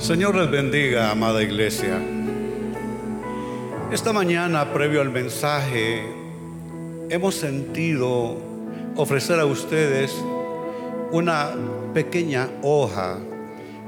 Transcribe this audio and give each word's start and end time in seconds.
Señor 0.00 0.34
les 0.34 0.50
bendiga, 0.50 1.10
amada 1.10 1.42
iglesia. 1.42 2.00
Esta 3.92 4.14
mañana, 4.14 4.72
previo 4.72 5.02
al 5.02 5.10
mensaje, 5.10 6.02
hemos 7.10 7.34
sentido 7.34 8.38
ofrecer 8.96 9.38
a 9.38 9.44
ustedes 9.44 10.10
una 11.12 11.50
pequeña 11.92 12.48
hoja 12.62 13.18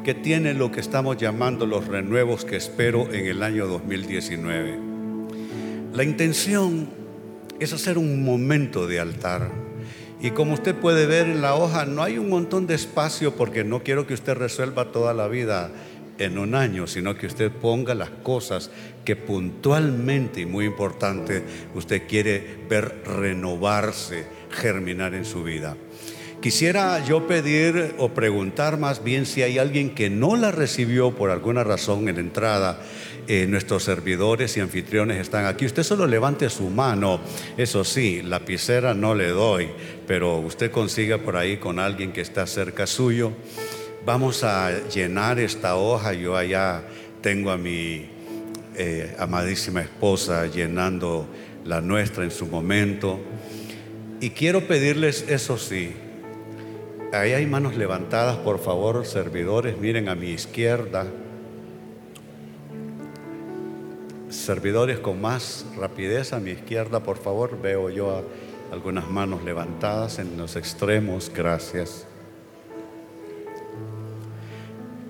que 0.04 0.12
tiene 0.12 0.52
lo 0.52 0.70
que 0.70 0.80
estamos 0.80 1.16
llamando 1.16 1.64
los 1.64 1.88
renuevos 1.88 2.44
que 2.44 2.56
espero 2.56 3.10
en 3.10 3.26
el 3.26 3.42
año 3.42 3.66
2019. 3.66 4.78
La 5.94 6.04
intención 6.04 6.90
es 7.58 7.72
hacer 7.72 7.96
un 7.96 8.22
momento 8.22 8.86
de 8.86 9.00
altar. 9.00 9.50
Y 10.20 10.30
como 10.32 10.54
usted 10.54 10.74
puede 10.76 11.06
ver 11.06 11.26
en 11.26 11.40
la 11.40 11.54
hoja, 11.54 11.86
no 11.86 12.02
hay 12.02 12.18
un 12.18 12.28
montón 12.28 12.66
de 12.66 12.74
espacio 12.74 13.34
porque 13.34 13.64
no 13.64 13.82
quiero 13.82 14.06
que 14.06 14.14
usted 14.14 14.34
resuelva 14.34 14.92
toda 14.92 15.14
la 15.14 15.26
vida 15.26 15.70
en 16.24 16.38
un 16.38 16.54
año, 16.54 16.86
sino 16.86 17.16
que 17.16 17.26
usted 17.26 17.50
ponga 17.50 17.94
las 17.94 18.10
cosas 18.10 18.70
que 19.04 19.16
puntualmente 19.16 20.40
y 20.40 20.46
muy 20.46 20.66
importante 20.66 21.42
usted 21.74 22.06
quiere 22.06 22.58
ver 22.68 23.02
renovarse, 23.04 24.26
germinar 24.50 25.14
en 25.14 25.24
su 25.24 25.42
vida. 25.42 25.76
Quisiera 26.42 27.04
yo 27.04 27.28
pedir 27.28 27.94
o 27.98 28.08
preguntar 28.08 28.76
más 28.76 29.04
bien 29.04 29.26
si 29.26 29.42
hay 29.42 29.58
alguien 29.58 29.94
que 29.94 30.10
no 30.10 30.34
la 30.34 30.50
recibió 30.50 31.14
por 31.14 31.30
alguna 31.30 31.62
razón 31.62 32.08
en 32.08 32.18
entrada. 32.18 32.80
Eh, 33.28 33.46
nuestros 33.48 33.84
servidores 33.84 34.56
y 34.56 34.60
anfitriones 34.60 35.18
están 35.18 35.46
aquí. 35.46 35.64
Usted 35.64 35.84
solo 35.84 36.08
levante 36.08 36.50
su 36.50 36.68
mano. 36.68 37.20
Eso 37.56 37.84
sí, 37.84 38.20
lapicera 38.22 38.94
no 38.94 39.14
le 39.14 39.28
doy, 39.28 39.68
pero 40.08 40.38
usted 40.38 40.72
consiga 40.72 41.18
por 41.18 41.36
ahí 41.36 41.58
con 41.58 41.78
alguien 41.78 42.12
que 42.12 42.20
está 42.20 42.44
cerca 42.48 42.88
suyo. 42.88 43.30
Vamos 44.04 44.42
a 44.42 44.88
llenar 44.88 45.38
esta 45.38 45.76
hoja. 45.76 46.12
Yo 46.12 46.36
allá 46.36 46.82
tengo 47.20 47.52
a 47.52 47.56
mi 47.56 48.08
eh, 48.74 49.14
amadísima 49.16 49.80
esposa 49.80 50.46
llenando 50.46 51.28
la 51.64 51.80
nuestra 51.80 52.24
en 52.24 52.32
su 52.32 52.46
momento. 52.46 53.20
Y 54.20 54.30
quiero 54.30 54.66
pedirles, 54.66 55.26
eso 55.28 55.56
sí, 55.56 55.92
ahí 57.12 57.32
hay 57.32 57.46
manos 57.46 57.76
levantadas, 57.76 58.38
por 58.38 58.58
favor, 58.58 59.06
servidores, 59.06 59.78
miren 59.78 60.08
a 60.08 60.16
mi 60.16 60.30
izquierda. 60.30 61.06
Servidores 64.30 64.98
con 64.98 65.20
más 65.20 65.64
rapidez 65.78 66.32
a 66.32 66.40
mi 66.40 66.50
izquierda, 66.50 67.04
por 67.04 67.18
favor, 67.18 67.60
veo 67.62 67.88
yo 67.88 68.24
algunas 68.72 69.08
manos 69.08 69.44
levantadas 69.44 70.18
en 70.18 70.36
los 70.36 70.56
extremos, 70.56 71.30
gracias. 71.32 72.06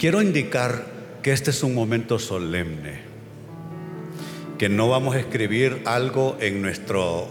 Quiero 0.02 0.20
indicar 0.20 0.84
que 1.22 1.30
este 1.30 1.52
es 1.52 1.62
un 1.62 1.76
momento 1.76 2.18
solemne, 2.18 3.02
que 4.58 4.68
no 4.68 4.88
vamos 4.88 5.14
a 5.14 5.20
escribir 5.20 5.82
algo 5.84 6.36
en 6.40 6.60
nuestro 6.60 7.28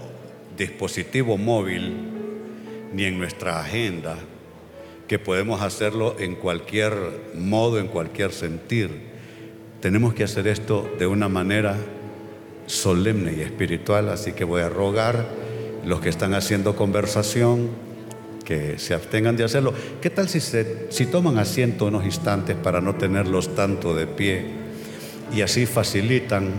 dispositivo 0.58 1.38
móvil 1.38 1.94
ni 2.94 3.04
en 3.04 3.18
nuestra 3.18 3.60
agenda, 3.60 4.16
que 5.10 5.20
podemos 5.20 5.62
hacerlo 5.62 6.16
en 6.18 6.36
cualquier 6.36 6.94
modo, 7.36 7.78
en 7.78 7.90
cualquier 7.90 8.32
sentir. 8.32 8.90
Tenemos 9.82 10.14
que 10.14 10.24
hacer 10.24 10.48
esto 10.48 10.90
de 10.98 11.08
una 11.08 11.28
manera 11.28 11.76
solemne 12.68 13.34
y 13.34 13.42
espiritual, 13.42 14.08
así 14.08 14.32
que 14.32 14.46
voy 14.46 14.62
a 14.62 14.70
rogar 14.70 15.28
los 15.86 16.00
que 16.00 16.08
están 16.08 16.34
haciendo 16.34 16.78
conversación, 16.78 17.91
que 18.52 18.78
se 18.78 18.94
abstengan 18.94 19.38
de 19.38 19.46
hacerlo. 19.46 19.74
¿Qué 20.02 20.10
tal 20.10 20.28
si, 20.28 20.42
se, 20.42 20.92
si 20.92 21.06
toman 21.06 21.38
asiento 21.38 21.86
unos 21.86 22.04
instantes 22.04 22.58
para 22.58 22.82
no 22.82 22.96
tenerlos 22.96 23.56
tanto 23.56 23.96
de 23.96 24.08
pie 24.08 24.44
y 25.34 25.42
así 25.42 25.66
facilitan 25.66 26.52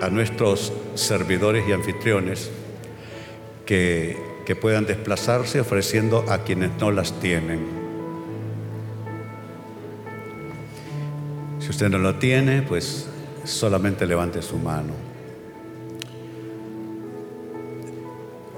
a 0.00 0.08
nuestros 0.08 0.72
servidores 0.94 1.68
y 1.68 1.72
anfitriones 1.72 2.50
que, 3.66 4.16
que 4.46 4.56
puedan 4.56 4.86
desplazarse 4.86 5.60
ofreciendo 5.60 6.24
a 6.26 6.38
quienes 6.38 6.70
no 6.80 6.90
las 6.90 7.12
tienen? 7.20 7.66
Si 11.58 11.68
usted 11.68 11.90
no 11.90 11.98
lo 11.98 12.14
tiene, 12.14 12.62
pues 12.62 13.10
solamente 13.44 14.06
levante 14.06 14.40
su 14.40 14.56
mano. 14.56 14.94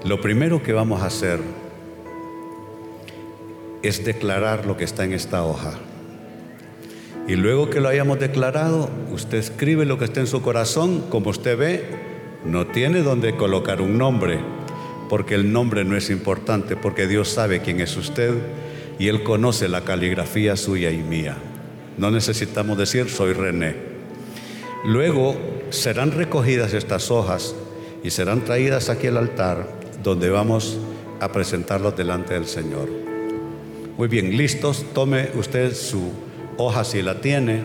Lo 0.05 0.21
primero 0.21 0.63
que 0.63 0.71
vamos 0.71 1.01
a 1.01 1.07
hacer 1.07 1.41
es 3.83 4.05
declarar 4.05 4.65
lo 4.65 4.77
que 4.77 4.85
está 4.85 5.03
en 5.03 5.13
esta 5.13 5.43
hoja. 5.43 5.73
Y 7.27 7.35
luego 7.35 7.69
que 7.69 7.79
lo 7.79 7.89
hayamos 7.89 8.19
declarado, 8.19 8.89
usted 9.11 9.37
escribe 9.37 9.85
lo 9.85 9.97
que 9.97 10.05
está 10.05 10.19
en 10.19 10.27
su 10.27 10.41
corazón, 10.41 11.05
como 11.09 11.29
usted 11.29 11.57
ve, 11.57 11.85
no 12.45 12.67
tiene 12.67 13.01
donde 13.01 13.35
colocar 13.35 13.81
un 13.81 13.97
nombre, 13.97 14.39
porque 15.09 15.35
el 15.35 15.53
nombre 15.53 15.85
no 15.85 15.95
es 15.95 16.09
importante, 16.09 16.75
porque 16.75 17.07
Dios 17.07 17.29
sabe 17.29 17.61
quién 17.61 17.79
es 17.79 17.95
usted 17.95 18.33
y 18.99 19.07
Él 19.07 19.23
conoce 19.23 19.69
la 19.69 19.81
caligrafía 19.81 20.57
suya 20.57 20.91
y 20.91 20.97
mía. 20.97 21.37
No 21.97 22.11
necesitamos 22.11 22.77
decir 22.77 23.09
soy 23.09 23.33
René. 23.33 23.75
Luego 24.85 25.37
serán 25.69 26.11
recogidas 26.11 26.73
estas 26.73 27.09
hojas 27.09 27.55
y 28.03 28.09
serán 28.09 28.43
traídas 28.43 28.89
aquí 28.89 29.07
al 29.07 29.17
altar 29.17 29.67
donde 30.03 30.29
vamos 30.29 30.77
a 31.21 31.31
presentarlos 31.31 31.95
delante 31.95 32.33
del 32.33 32.47
Señor. 32.47 33.12
Muy 33.95 34.07
bien, 34.07 34.35
listos. 34.35 34.85
Tome 34.93 35.29
usted 35.35 35.75
su 35.75 36.11
hoja 36.57 36.83
si 36.83 37.03
la 37.03 37.21
tiene 37.21 37.61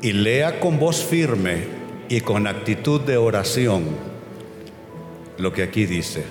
y 0.00 0.12
lea 0.12 0.60
con 0.60 0.78
voz 0.78 1.02
firme 1.02 1.64
y 2.08 2.20
con 2.20 2.46
actitud 2.46 3.00
de 3.00 3.16
oración 3.16 3.84
lo 5.36 5.52
que 5.52 5.64
aquí 5.64 5.86
dice. 5.86 6.22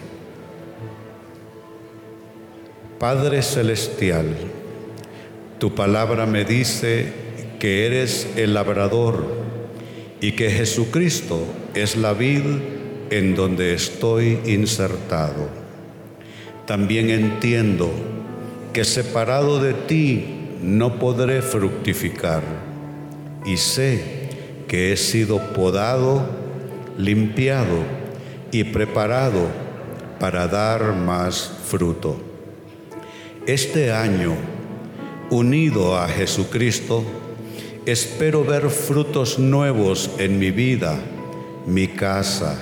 Padre 2.97 3.41
Celestial, 3.41 4.37
tu 5.59 5.75
palabra 5.75 6.25
me 6.25 6.45
dice 6.45 7.11
que 7.59 7.85
eres 7.85 8.25
el 8.37 8.53
labrador 8.53 9.25
y 10.21 10.31
que 10.31 10.49
Jesucristo 10.49 11.43
es 11.73 11.97
la 11.97 12.13
vid 12.13 12.43
en 13.09 13.35
donde 13.35 13.73
estoy 13.73 14.39
insertado. 14.45 15.49
También 16.65 17.09
entiendo 17.09 17.91
que 18.77 18.85
separado 18.85 19.59
de 19.59 19.73
ti 19.73 20.23
no 20.61 20.99
podré 20.99 21.41
fructificar. 21.41 22.43
Y 23.43 23.57
sé 23.57 24.29
que 24.67 24.93
he 24.93 24.97
sido 24.97 25.39
podado, 25.53 26.23
limpiado 26.95 27.79
y 28.51 28.65
preparado 28.65 29.47
para 30.19 30.47
dar 30.47 30.93
más 30.93 31.51
fruto. 31.67 32.21
Este 33.47 33.91
año, 33.91 34.35
unido 35.31 35.97
a 35.97 36.07
Jesucristo, 36.07 37.03
espero 37.87 38.43
ver 38.43 38.69
frutos 38.69 39.39
nuevos 39.39 40.11
en 40.19 40.37
mi 40.37 40.51
vida, 40.51 40.99
mi 41.65 41.87
casa 41.87 42.61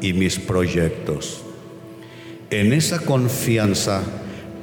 y 0.00 0.12
mis 0.12 0.38
proyectos. 0.38 1.42
En 2.50 2.72
esa 2.72 3.00
confianza, 3.00 4.04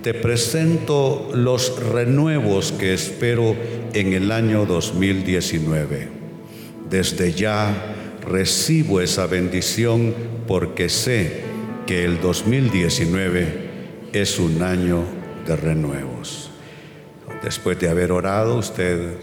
te 0.03 0.13
presento 0.13 1.29
los 1.33 1.81
renuevos 1.81 2.73
que 2.73 2.93
espero 2.93 3.55
en 3.93 4.11
el 4.11 4.33
año 4.33 4.65
2019. 4.65 6.09
Desde 6.89 7.31
ya 7.31 8.19
recibo 8.21 8.99
esa 8.99 9.27
bendición 9.27 10.13
porque 10.45 10.89
sé 10.89 11.43
que 11.87 12.03
el 12.03 12.19
2019 12.19 13.69
es 14.11 14.39
un 14.39 14.61
año 14.61 15.05
de 15.47 15.55
renuevos. 15.55 16.51
Después 17.41 17.79
de 17.79 17.87
haber 17.87 18.11
orado, 18.11 18.57
usted 18.57 19.15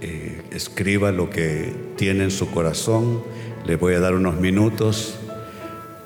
eh, 0.00 0.42
escriba 0.50 1.12
lo 1.12 1.30
que 1.30 1.72
tiene 1.96 2.24
en 2.24 2.32
su 2.32 2.50
corazón. 2.50 3.22
Le 3.64 3.76
voy 3.76 3.94
a 3.94 4.00
dar 4.00 4.14
unos 4.14 4.40
minutos 4.40 5.16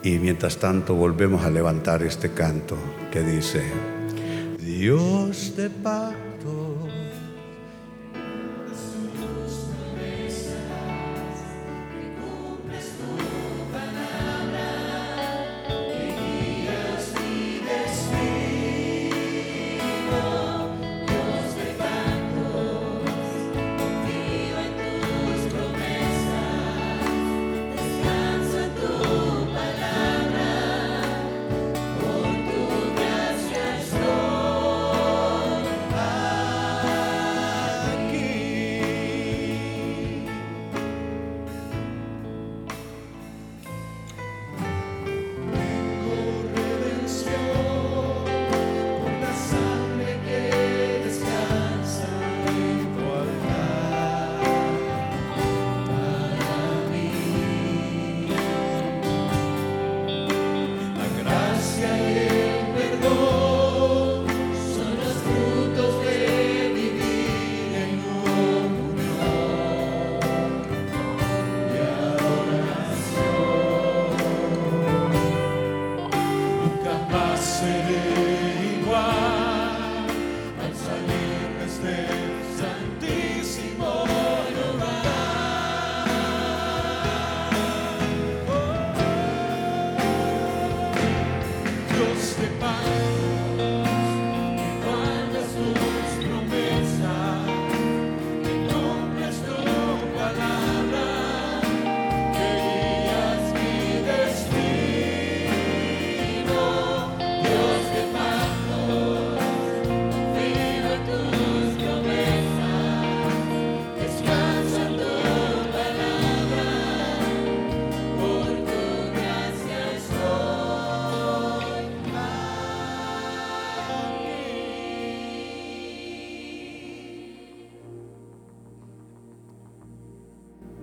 y 0.02 0.18
mientras 0.18 0.58
tanto 0.58 0.94
volvemos 0.96 1.46
a 1.46 1.50
levantar 1.50 2.02
este 2.02 2.32
canto 2.32 2.76
que 3.10 3.22
dice, 3.22 3.62
Dios 4.64 5.52
te 5.56 5.68
paga 5.68 6.31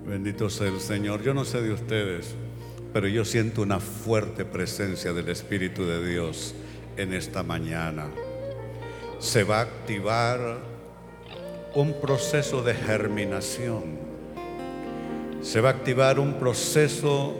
Bendito 0.09 0.49
sea 0.49 0.69
el 0.69 0.79
Señor. 0.79 1.21
Yo 1.21 1.35
no 1.35 1.45
sé 1.45 1.61
de 1.61 1.71
ustedes, 1.71 2.33
pero 2.91 3.07
yo 3.07 3.23
siento 3.23 3.61
una 3.61 3.79
fuerte 3.79 4.43
presencia 4.43 5.13
del 5.13 5.29
Espíritu 5.29 5.85
de 5.85 6.03
Dios 6.03 6.55
en 6.97 7.13
esta 7.13 7.43
mañana. 7.43 8.07
Se 9.19 9.43
va 9.43 9.59
a 9.59 9.61
activar 9.61 10.57
un 11.75 11.93
proceso 12.01 12.63
de 12.63 12.73
germinación. 12.73 13.99
Se 15.43 15.61
va 15.61 15.69
a 15.69 15.73
activar 15.73 16.19
un 16.19 16.39
proceso 16.39 17.39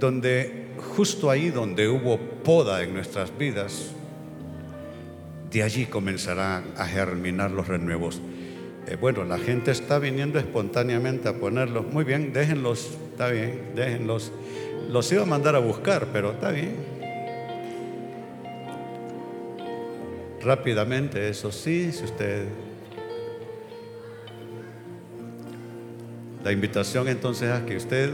donde 0.00 0.68
justo 0.96 1.30
ahí 1.30 1.50
donde 1.50 1.86
hubo 1.86 2.18
poda 2.18 2.82
en 2.82 2.94
nuestras 2.94 3.36
vidas, 3.36 3.90
de 5.50 5.62
allí 5.62 5.84
comenzarán 5.84 6.64
a 6.78 6.86
germinar 6.86 7.50
los 7.50 7.68
renuevos. 7.68 8.22
Eh, 8.86 8.96
bueno, 9.00 9.24
la 9.24 9.38
gente 9.38 9.70
está 9.70 9.98
viniendo 9.98 10.38
espontáneamente 10.38 11.28
a 11.28 11.34
ponerlos. 11.34 11.86
Muy 11.86 12.04
bien, 12.04 12.32
déjenlos, 12.32 12.98
está 13.10 13.28
bien, 13.28 13.72
déjenlos. 13.74 14.30
Los 14.90 15.10
iba 15.12 15.22
a 15.22 15.26
mandar 15.26 15.56
a 15.56 15.58
buscar, 15.58 16.08
pero 16.12 16.32
está 16.32 16.50
bien. 16.50 16.76
Rápidamente, 20.42 21.28
eso 21.30 21.50
sí, 21.50 21.92
si 21.92 22.04
usted... 22.04 22.44
La 26.44 26.52
invitación 26.52 27.08
entonces 27.08 27.50
es 27.50 27.62
que 27.62 27.76
usted, 27.78 28.10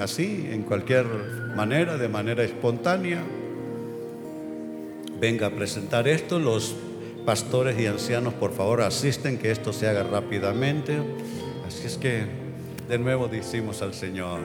así, 0.00 0.48
en 0.50 0.64
cualquier 0.64 1.06
manera, 1.54 1.96
de 1.96 2.08
manera 2.08 2.42
espontánea, 2.42 3.22
venga 5.20 5.46
a 5.46 5.50
presentar 5.50 6.08
esto. 6.08 6.40
Los 6.40 6.74
pastores 7.24 7.78
y 7.80 7.86
ancianos, 7.86 8.34
por 8.34 8.52
favor, 8.52 8.82
asisten 8.82 9.38
que 9.38 9.50
esto 9.50 9.72
se 9.72 9.88
haga 9.88 10.02
rápidamente. 10.02 10.98
Así 11.66 11.86
es 11.86 11.96
que 11.96 12.26
de 12.88 12.98
nuevo 12.98 13.28
decimos 13.28 13.82
al 13.82 13.94
Señor. 13.94 14.40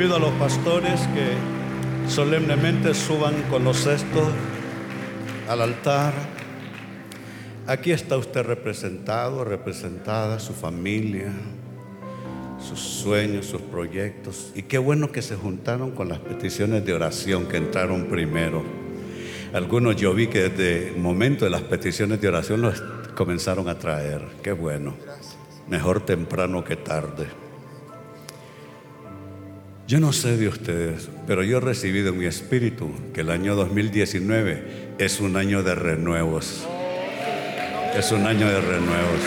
Pido 0.00 0.16
a 0.16 0.18
los 0.18 0.32
pastores 0.32 0.98
que 1.08 2.10
solemnemente 2.10 2.94
suban 2.94 3.34
con 3.50 3.64
los 3.64 3.76
cestos 3.76 4.30
al 5.46 5.60
altar. 5.60 6.14
Aquí 7.66 7.92
está 7.92 8.16
usted 8.16 8.42
representado, 8.42 9.44
representada, 9.44 10.38
su 10.38 10.54
familia, 10.54 11.30
sus 12.66 12.80
sueños, 12.80 13.44
sus 13.44 13.60
proyectos. 13.60 14.52
Y 14.54 14.62
qué 14.62 14.78
bueno 14.78 15.12
que 15.12 15.20
se 15.20 15.36
juntaron 15.36 15.90
con 15.90 16.08
las 16.08 16.20
peticiones 16.20 16.82
de 16.86 16.94
oración 16.94 17.44
que 17.44 17.58
entraron 17.58 18.06
primero. 18.06 18.64
Algunos 19.52 19.96
yo 19.96 20.14
vi 20.14 20.28
que 20.28 20.48
desde 20.48 20.94
el 20.94 20.96
momento 20.96 21.44
de 21.44 21.50
las 21.50 21.60
peticiones 21.60 22.22
de 22.22 22.28
oración 22.28 22.62
los 22.62 22.80
comenzaron 23.14 23.68
a 23.68 23.78
traer. 23.78 24.22
Qué 24.42 24.52
bueno. 24.52 24.94
Mejor 25.68 26.06
temprano 26.06 26.64
que 26.64 26.76
tarde. 26.76 27.49
Yo 29.90 29.98
no 29.98 30.12
sé 30.12 30.36
de 30.36 30.46
ustedes, 30.46 31.08
pero 31.26 31.42
yo 31.42 31.56
he 31.56 31.60
recibido 31.60 32.10
en 32.10 32.18
mi 32.18 32.26
espíritu 32.26 32.92
que 33.12 33.22
el 33.22 33.30
año 33.30 33.56
2019 33.56 34.94
es 34.98 35.18
un 35.18 35.36
año 35.36 35.64
de 35.64 35.74
renuevos. 35.74 36.64
Es 37.96 38.12
un 38.12 38.24
año 38.24 38.46
de 38.46 38.60
renuevos. 38.60 39.20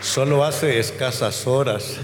Solo 0.00 0.46
hace 0.46 0.78
escasas 0.78 1.46
horas 1.46 1.98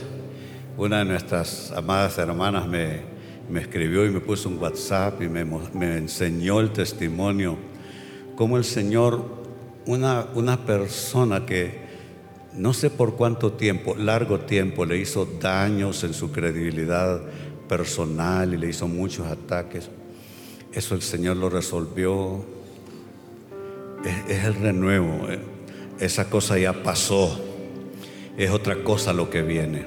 una 0.76 0.98
de 0.98 1.06
nuestras 1.06 1.72
amadas 1.72 2.18
hermanas 2.18 2.68
me, 2.68 3.00
me 3.48 3.62
escribió 3.62 4.04
y 4.04 4.10
me 4.10 4.20
puso 4.20 4.50
un 4.50 4.58
WhatsApp 4.58 5.22
y 5.22 5.30
me, 5.30 5.46
me 5.46 5.96
enseñó 5.96 6.60
el 6.60 6.72
testimonio 6.74 7.72
como 8.36 8.56
el 8.56 8.64
Señor, 8.64 9.24
una, 9.86 10.26
una 10.34 10.64
persona 10.64 11.46
que 11.46 11.84
no 12.54 12.72
sé 12.72 12.90
por 12.90 13.16
cuánto 13.16 13.52
tiempo, 13.52 13.96
largo 13.96 14.40
tiempo, 14.40 14.86
le 14.86 14.98
hizo 14.98 15.26
daños 15.40 16.04
en 16.04 16.14
su 16.14 16.30
credibilidad 16.30 17.20
personal 17.68 18.54
y 18.54 18.56
le 18.56 18.68
hizo 18.68 18.86
muchos 18.86 19.26
ataques. 19.26 19.90
Eso 20.72 20.94
el 20.94 21.02
Señor 21.02 21.36
lo 21.36 21.50
resolvió. 21.50 22.44
Es, 24.04 24.38
es 24.38 24.44
el 24.44 24.54
renuevo. 24.54 25.28
Eh. 25.28 25.40
Esa 25.98 26.30
cosa 26.30 26.58
ya 26.58 26.82
pasó. 26.82 27.40
Es 28.36 28.50
otra 28.50 28.82
cosa 28.82 29.12
lo 29.12 29.30
que 29.30 29.42
viene. 29.42 29.86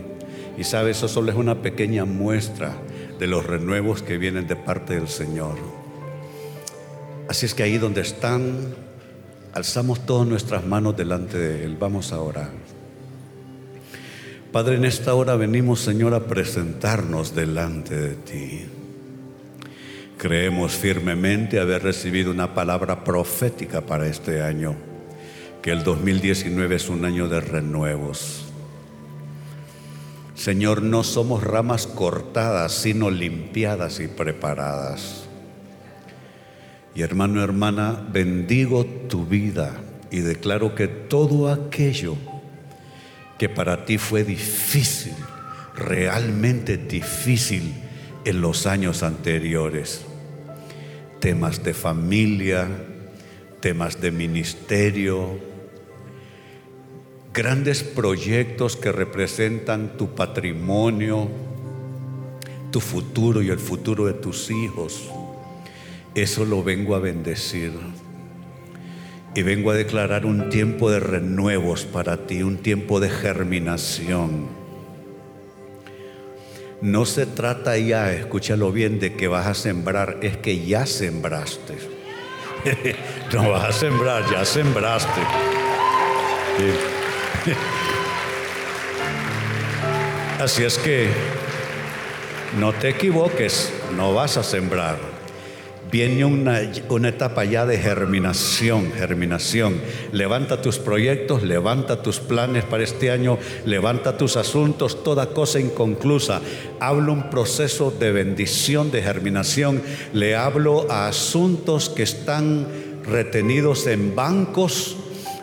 Y 0.57 0.63
sabe, 0.63 0.91
eso 0.91 1.07
solo 1.07 1.31
es 1.31 1.37
una 1.37 1.61
pequeña 1.61 2.05
muestra 2.05 2.75
de 3.19 3.27
los 3.27 3.45
renuevos 3.45 4.01
que 4.01 4.17
vienen 4.17 4.47
de 4.47 4.55
parte 4.55 4.95
del 4.95 5.07
Señor. 5.07 5.76
Así 7.29 7.45
es 7.45 7.53
que 7.53 7.63
ahí 7.63 7.77
donde 7.77 8.01
están, 8.01 8.73
alzamos 9.53 10.05
todas 10.05 10.27
nuestras 10.27 10.65
manos 10.65 10.95
delante 10.95 11.37
de 11.37 11.65
Él. 11.65 11.75
Vamos 11.77 12.13
a 12.13 12.21
orar. 12.21 12.51
Padre, 14.51 14.75
en 14.75 14.85
esta 14.85 15.13
hora 15.13 15.35
venimos, 15.35 15.81
Señor, 15.81 16.13
a 16.13 16.21
presentarnos 16.21 17.35
delante 17.35 17.95
de 17.95 18.15
ti. 18.15 18.65
Creemos 20.17 20.71
firmemente 20.71 21.59
haber 21.59 21.83
recibido 21.83 22.31
una 22.31 22.53
palabra 22.53 23.03
profética 23.03 23.81
para 23.81 24.07
este 24.07 24.41
año, 24.41 24.75
que 25.61 25.71
el 25.71 25.83
2019 25.83 26.75
es 26.75 26.87
un 26.87 27.03
año 27.03 27.27
de 27.27 27.41
renuevos. 27.41 28.45
Señor, 30.33 30.81
no 30.81 31.03
somos 31.03 31.43
ramas 31.43 31.87
cortadas, 31.87 32.71
sino 32.71 33.11
limpiadas 33.11 33.99
y 33.99 34.07
preparadas. 34.07 35.26
Y 36.95 37.01
hermano, 37.01 37.43
hermana, 37.43 38.07
bendigo 38.11 38.85
tu 38.85 39.25
vida 39.25 39.73
y 40.11 40.19
declaro 40.19 40.75
que 40.75 40.87
todo 40.87 41.51
aquello 41.51 42.15
que 43.37 43.49
para 43.49 43.85
ti 43.85 43.97
fue 43.97 44.23
difícil, 44.23 45.13
realmente 45.75 46.77
difícil 46.77 47.73
en 48.25 48.41
los 48.41 48.65
años 48.65 49.03
anteriores, 49.03 50.01
temas 51.19 51.63
de 51.63 51.73
familia, 51.73 52.67
temas 53.59 54.01
de 54.01 54.11
ministerio, 54.11 55.39
grandes 57.33 57.83
proyectos 57.83 58.75
que 58.75 58.91
representan 58.91 59.97
tu 59.97 60.15
patrimonio, 60.15 61.29
tu 62.71 62.79
futuro 62.79 63.41
y 63.41 63.49
el 63.49 63.59
futuro 63.59 64.07
de 64.07 64.13
tus 64.13 64.49
hijos 64.49 65.11
eso 66.17 66.45
lo 66.45 66.63
vengo 66.63 66.95
a 66.95 66.99
bendecir. 66.99 67.73
Y 69.35 69.43
vengo 69.43 69.69
a 69.69 69.75
declarar 69.75 70.25
un 70.25 70.49
tiempo 70.49 70.89
de 70.89 70.99
renuevos 70.99 71.85
para 71.85 72.25
ti, 72.25 72.41
un 72.41 72.57
tiempo 72.57 72.99
de 72.99 73.09
germinación. 73.09 74.47
No 76.81 77.05
se 77.05 77.27
trata 77.27 77.77
ya, 77.77 78.11
escúchalo 78.13 78.71
bien, 78.71 78.99
de 78.99 79.13
que 79.13 79.27
vas 79.27 79.45
a 79.45 79.53
sembrar, 79.53 80.17
es 80.21 80.37
que 80.37 80.65
ya 80.65 80.87
sembraste. 80.87 81.75
no 83.33 83.51
vas 83.51 83.69
a 83.69 83.71
sembrar, 83.71 84.23
ya 84.31 84.43
sembraste. 84.43 85.21
Así 90.39 90.63
es 90.63 90.79
que 90.79 91.09
no 92.59 92.73
te 92.73 92.89
equivoques, 92.89 93.71
no 93.95 94.15
vas 94.15 94.37
a 94.37 94.43
sembrar 94.43 95.16
Viene 95.89 96.25
una, 96.25 96.61
una, 96.89 97.09
etapa 97.09 97.45
ya 97.45 97.65
de 97.65 97.77
germinación, 97.77 98.91
germinación. 98.91 99.79
Levanta 100.11 100.61
tus 100.61 100.79
proyectos, 100.79 101.43
levanta 101.43 102.01
tus 102.01 102.19
planes 102.19 102.65
para 102.65 102.83
este 102.83 103.09
año, 103.09 103.37
levanta 103.65 104.17
tus 104.17 104.35
asuntos, 104.35 105.03
toda 105.03 105.27
cosa 105.27 105.61
inconclusa. 105.61 106.41
Hablo 106.81 107.13
un 107.13 107.29
proceso 107.29 107.89
de 107.97 108.11
bendición, 108.11 108.91
de 108.91 109.01
germinación. 109.01 109.81
Le 110.11 110.35
hablo 110.35 110.91
a 110.91 111.07
asuntos 111.07 111.89
que 111.89 112.03
están 112.03 112.67
retenidos 113.05 113.87
en 113.87 114.13
bancos. 114.13 114.97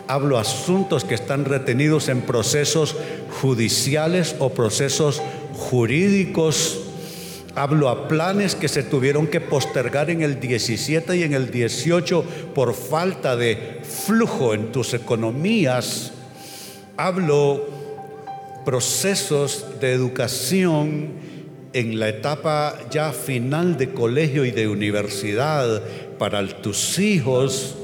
Hablo 0.07 0.37
asuntos 0.37 1.03
que 1.03 1.15
están 1.15 1.45
retenidos 1.45 2.07
en 2.09 2.21
procesos 2.21 2.95
judiciales 3.41 4.35
o 4.37 4.49
procesos 4.49 5.23
jurídicos 5.53 6.84
Hablo 7.57 7.87
a 7.87 8.09
planes 8.09 8.53
que 8.53 8.67
se 8.67 8.83
tuvieron 8.83 9.27
que 9.27 9.39
postergar 9.39 10.09
en 10.09 10.21
el 10.21 10.41
17 10.41 11.15
y 11.15 11.23
en 11.23 11.33
el 11.33 11.51
18 11.51 12.23
por 12.53 12.73
falta 12.73 13.37
de 13.37 13.79
flujo 13.81 14.53
en 14.53 14.73
tus 14.73 14.93
economías. 14.93 16.11
Hablo 16.97 17.65
procesos 18.65 19.65
de 19.79 19.93
educación 19.93 21.11
en 21.71 21.97
la 21.97 22.09
etapa 22.09 22.77
ya 22.91 23.13
final 23.13 23.77
de 23.77 23.91
colegio 23.91 24.43
y 24.43 24.51
de 24.51 24.67
universidad 24.67 25.81
para 26.17 26.45
tus 26.61 26.99
hijos. 26.99 27.77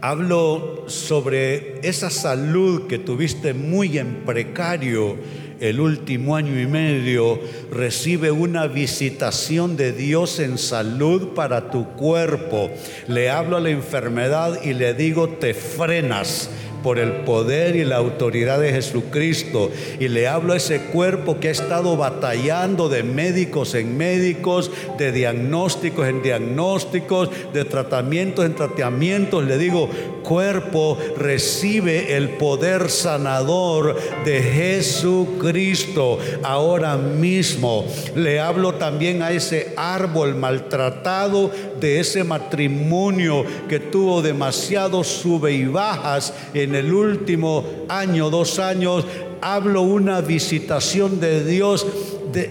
Hablo 0.00 0.84
sobre 0.86 1.86
esa 1.86 2.08
salud 2.08 2.86
que 2.86 2.98
tuviste 2.98 3.52
muy 3.52 3.98
en 3.98 4.24
precario 4.24 5.18
el 5.60 5.80
último 5.80 6.36
año 6.36 6.58
y 6.58 6.66
medio, 6.66 7.38
recibe 7.70 8.30
una 8.30 8.66
visitación 8.66 9.76
de 9.76 9.92
Dios 9.92 10.40
en 10.40 10.58
salud 10.58 11.28
para 11.34 11.70
tu 11.70 11.86
cuerpo. 11.90 12.70
Le 13.06 13.30
hablo 13.30 13.56
a 13.56 13.60
la 13.60 13.70
enfermedad 13.70 14.62
y 14.64 14.74
le 14.74 14.94
digo, 14.94 15.28
te 15.28 15.54
frenas 15.54 16.50
por 16.82 16.98
el 16.98 17.12
poder 17.24 17.76
y 17.76 17.84
la 17.84 17.96
autoridad 17.96 18.60
de 18.60 18.72
Jesucristo. 18.72 19.70
Y 19.98 20.08
le 20.08 20.28
hablo 20.28 20.52
a 20.52 20.56
ese 20.56 20.80
cuerpo 20.80 21.38
que 21.40 21.48
ha 21.48 21.52
estado 21.52 21.96
batallando 21.96 22.88
de 22.88 23.02
médicos 23.02 23.74
en 23.74 23.96
médicos, 23.96 24.70
de 24.98 25.12
diagnósticos 25.12 26.08
en 26.08 26.22
diagnósticos, 26.22 27.30
de 27.52 27.64
tratamientos 27.64 28.44
en 28.44 28.54
tratamientos. 28.54 29.44
Le 29.44 29.58
digo, 29.58 29.88
cuerpo 30.22 30.98
recibe 31.16 32.16
el 32.16 32.30
poder 32.30 32.90
sanador 32.90 33.96
de 34.24 34.42
Jesucristo 34.42 36.18
ahora 36.42 36.96
mismo. 36.96 37.84
Le 38.14 38.40
hablo 38.40 38.74
también 38.74 39.22
a 39.22 39.32
ese 39.32 39.72
árbol 39.76 40.34
maltratado 40.34 41.50
de 41.80 42.00
ese 42.00 42.24
matrimonio 42.24 43.44
que 43.68 43.80
tuvo 43.80 44.22
demasiado 44.22 45.02
sube 45.04 45.52
y 45.52 45.64
bajas 45.64 46.34
en 46.54 46.69
en 46.70 46.76
el 46.76 46.92
último 46.92 47.64
año, 47.88 48.30
dos 48.30 48.60
años, 48.60 49.04
hablo 49.40 49.82
una 49.82 50.20
visitación 50.20 51.18
de 51.18 51.44
Dios, 51.44 51.84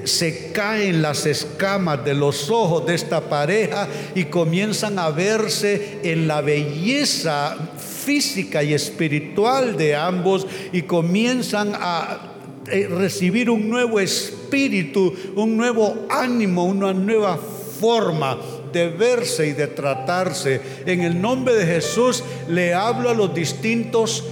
se 0.04 0.52
caen 0.52 1.02
las 1.02 1.26
escamas 1.26 2.04
de 2.04 2.14
los 2.16 2.50
ojos 2.50 2.86
de 2.86 2.96
esta 2.96 3.22
pareja 3.30 3.88
y 4.16 4.26
comienzan 4.26 5.00
a 5.00 5.10
verse 5.10 6.00
en 6.04 6.28
la 6.28 6.42
belleza 6.42 7.56
física 7.78 8.62
y 8.62 8.74
espiritual 8.74 9.78
de 9.78 9.96
ambos 9.96 10.46
y 10.74 10.82
comienzan 10.82 11.72
a 11.76 12.34
eh, 12.70 12.88
recibir 12.90 13.50
un 13.50 13.70
nuevo 13.70 14.02
espíritu, 14.02 15.14
un 15.38 15.56
nuevo 15.56 16.08
ánimo, 16.10 16.66
una 16.66 16.92
nueva 16.92 17.38
forma 17.38 18.38
de 18.72 18.90
verse 18.90 19.48
y 19.48 19.54
de 19.54 19.68
tratarse. 19.68 20.62
En 20.86 21.02
el 21.02 21.22
nombre 21.22 21.56
de 21.56 21.66
Jesús 21.66 22.24
le 22.48 22.74
hablo 22.74 23.10
a 23.10 23.14
los 23.14 23.34
distintos 23.34 24.24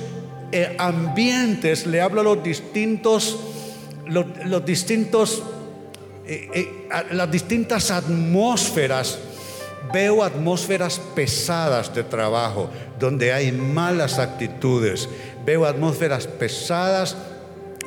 eh, 0.52 0.76
ambientes, 0.78 1.86
le 1.86 2.02
hablo 2.02 2.22
a 2.22 2.24
los 2.24 2.44
distintos, 2.44 3.40
los, 4.06 4.66
distintos, 4.66 5.44
eh, 6.26 6.50
eh, 6.54 6.88
las 7.12 7.30
distintas 7.30 7.92
atmósferas. 7.92 9.20
Veo 9.94 10.24
atmósferas 10.24 11.00
pesadas 11.16 11.94
de 11.96 12.04
trabajo, 12.04 12.70
donde 13.00 13.32
hay 13.32 13.52
malas 13.52 14.20
actitudes. 14.20 15.08
Veo 15.46 15.66
atmósferas 15.66 16.28
pesadas 16.28 17.16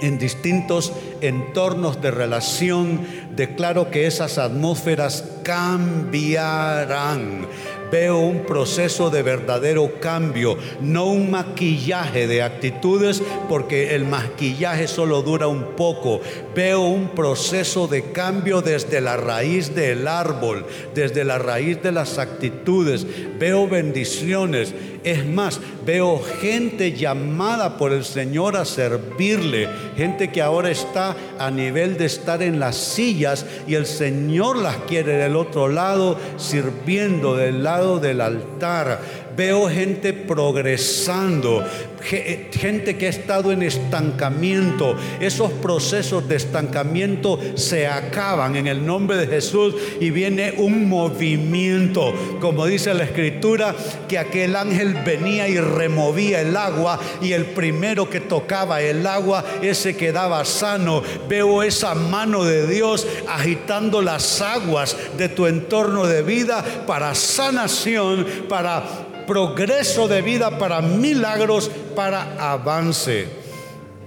en 0.03 0.19
distintos 0.19 0.93
entornos 1.21 2.01
de 2.01 2.11
relación, 2.11 3.01
declaro 3.37 3.91
que 3.91 4.07
esas 4.07 4.39
atmósferas 4.39 5.25
cambiarán. 5.43 7.47
Veo 7.91 8.19
un 8.19 8.45
proceso 8.45 9.11
de 9.11 9.23
verdadero 9.23 10.01
cambio, 10.01 10.57
no 10.81 11.07
un 11.07 11.31
maquillaje 11.31 12.27
de 12.27 12.43
actitudes, 12.43 13.23
porque 13.49 13.95
el 13.95 14.05
maquillaje 14.05 14.87
solo 14.87 15.23
dura 15.23 15.47
un 15.47 15.77
poco. 15.77 16.21
Veo 16.55 16.83
un 16.83 17.09
proceso 17.09 17.87
de 17.87 18.13
cambio 18.13 18.63
desde 18.63 19.01
la 19.01 19.17
raíz 19.17 19.75
del 19.75 20.07
árbol, 20.07 20.67
desde 20.95 21.25
la 21.25 21.39
raíz 21.39 21.83
de 21.83 21.93
las 21.93 22.19
actitudes. 22.19 23.07
Veo 23.39 23.69
bendiciones. 23.69 24.75
Es 25.03 25.27
más, 25.27 25.61
veo 25.87 26.21
gente 26.41 26.93
llamada 26.93 27.79
por 27.79 27.93
el 27.93 28.05
Señor 28.05 28.57
a 28.57 28.65
servirle, 28.65 29.69
gente 29.97 30.31
que 30.31 30.43
ahora 30.43 30.71
está 30.71 31.17
a 31.41 31.51
nivel 31.51 31.97
de 31.97 32.05
estar 32.05 32.43
en 32.43 32.61
las 32.61 32.77
sillas 32.77 33.47
y 33.67 33.75
el 33.75 33.87
Señor 33.87 34.59
las 34.59 34.77
quiere 34.87 35.15
del 35.15 35.37
otro 35.37 35.69
lado, 35.69 36.19
sirviendo 36.37 37.35
del 37.35 37.65
lado 37.65 37.99
del 37.99 38.21
altar. 38.21 39.01
Veo 39.37 39.69
gente 39.69 40.13
progresando, 40.13 41.65
gente 42.03 42.97
que 42.97 43.07
ha 43.07 43.11
estado 43.11 43.53
en 43.53 43.63
estancamiento. 43.63 44.97
Esos 45.21 45.53
procesos 45.53 46.29
de 46.29 46.37
estancamiento 46.37 47.39
se 47.55 47.87
acaban 47.87 48.57
en 48.57 48.67
el 48.67 48.85
nombre 48.85 49.17
de 49.17 49.27
Jesús 49.27 49.75
y 50.01 50.11
viene 50.11 50.55
un 50.57 50.89
movimiento. 50.89 52.13
Como 52.41 52.67
dice 52.67 52.95
la 52.95 53.05
escritura, 53.05 53.75
que 54.09 54.19
aquel 54.19 54.57
ángel 54.57 54.95
venía 55.05 55.49
y 55.49 55.59
removía 55.59 56.41
el 56.41 56.57
agua 56.57 56.99
y 57.21 57.33
el 57.33 57.47
primero 57.47 58.09
que 58.09 58.21
tocaba 58.21 58.81
el 58.81 59.07
agua, 59.07 59.45
ese 59.63 59.97
quedaba 59.97 60.45
sano. 60.45 61.03
Veo 61.29 61.63
esa 61.63 61.95
mano 61.95 62.45
de 62.45 62.67
Dios 62.67 63.07
agitando 63.29 64.03
las 64.03 64.41
aguas 64.41 64.97
de 65.17 65.29
tu 65.29 65.47
entorno 65.47 66.07
de 66.07 66.23
vida 66.23 66.65
para 66.87 67.15
sanación, 67.15 68.27
para 68.49 69.10
progreso 69.31 70.09
de 70.09 70.23
vida, 70.23 70.59
para 70.59 70.81
milagros, 70.83 71.71
para 71.95 72.53
avance. 72.53 73.29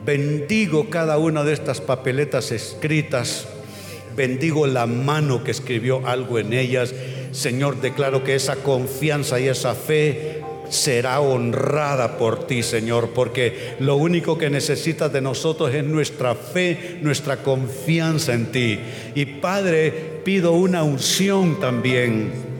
Bendigo 0.06 0.90
cada 0.90 1.18
una 1.18 1.46
de 1.46 1.54
estas 1.54 1.80
papeletas 1.80 2.52
escritas. 2.52 3.48
Bendigo 4.18 4.68
la 4.68 4.86
mano 4.86 5.42
que 5.42 5.52
escribió 5.52 6.06
algo 6.06 6.40
en 6.40 6.52
ellas. 6.52 6.94
Señor, 7.32 7.80
declaro 7.80 8.26
que 8.26 8.36
esa 8.36 8.58
confianza 8.58 9.40
y 9.40 9.48
esa 9.48 9.76
fe 9.76 10.42
será 10.70 11.22
honrada 11.22 12.18
por 12.18 12.46
ti, 12.46 12.62
Señor, 12.62 13.12
porque 13.16 13.76
lo 13.80 13.96
único 13.96 14.38
que 14.38 14.50
necesitas 14.50 15.14
de 15.14 15.22
nosotros 15.22 15.74
es 15.74 15.86
nuestra 15.86 16.36
fe, 16.36 17.00
nuestra 17.02 17.38
confianza 17.38 18.34
en 18.34 18.52
ti. 18.52 18.78
Y 19.16 19.24
Padre, 19.26 20.20
pido 20.26 20.52
una 20.52 20.84
unción 20.84 21.62
también 21.62 22.53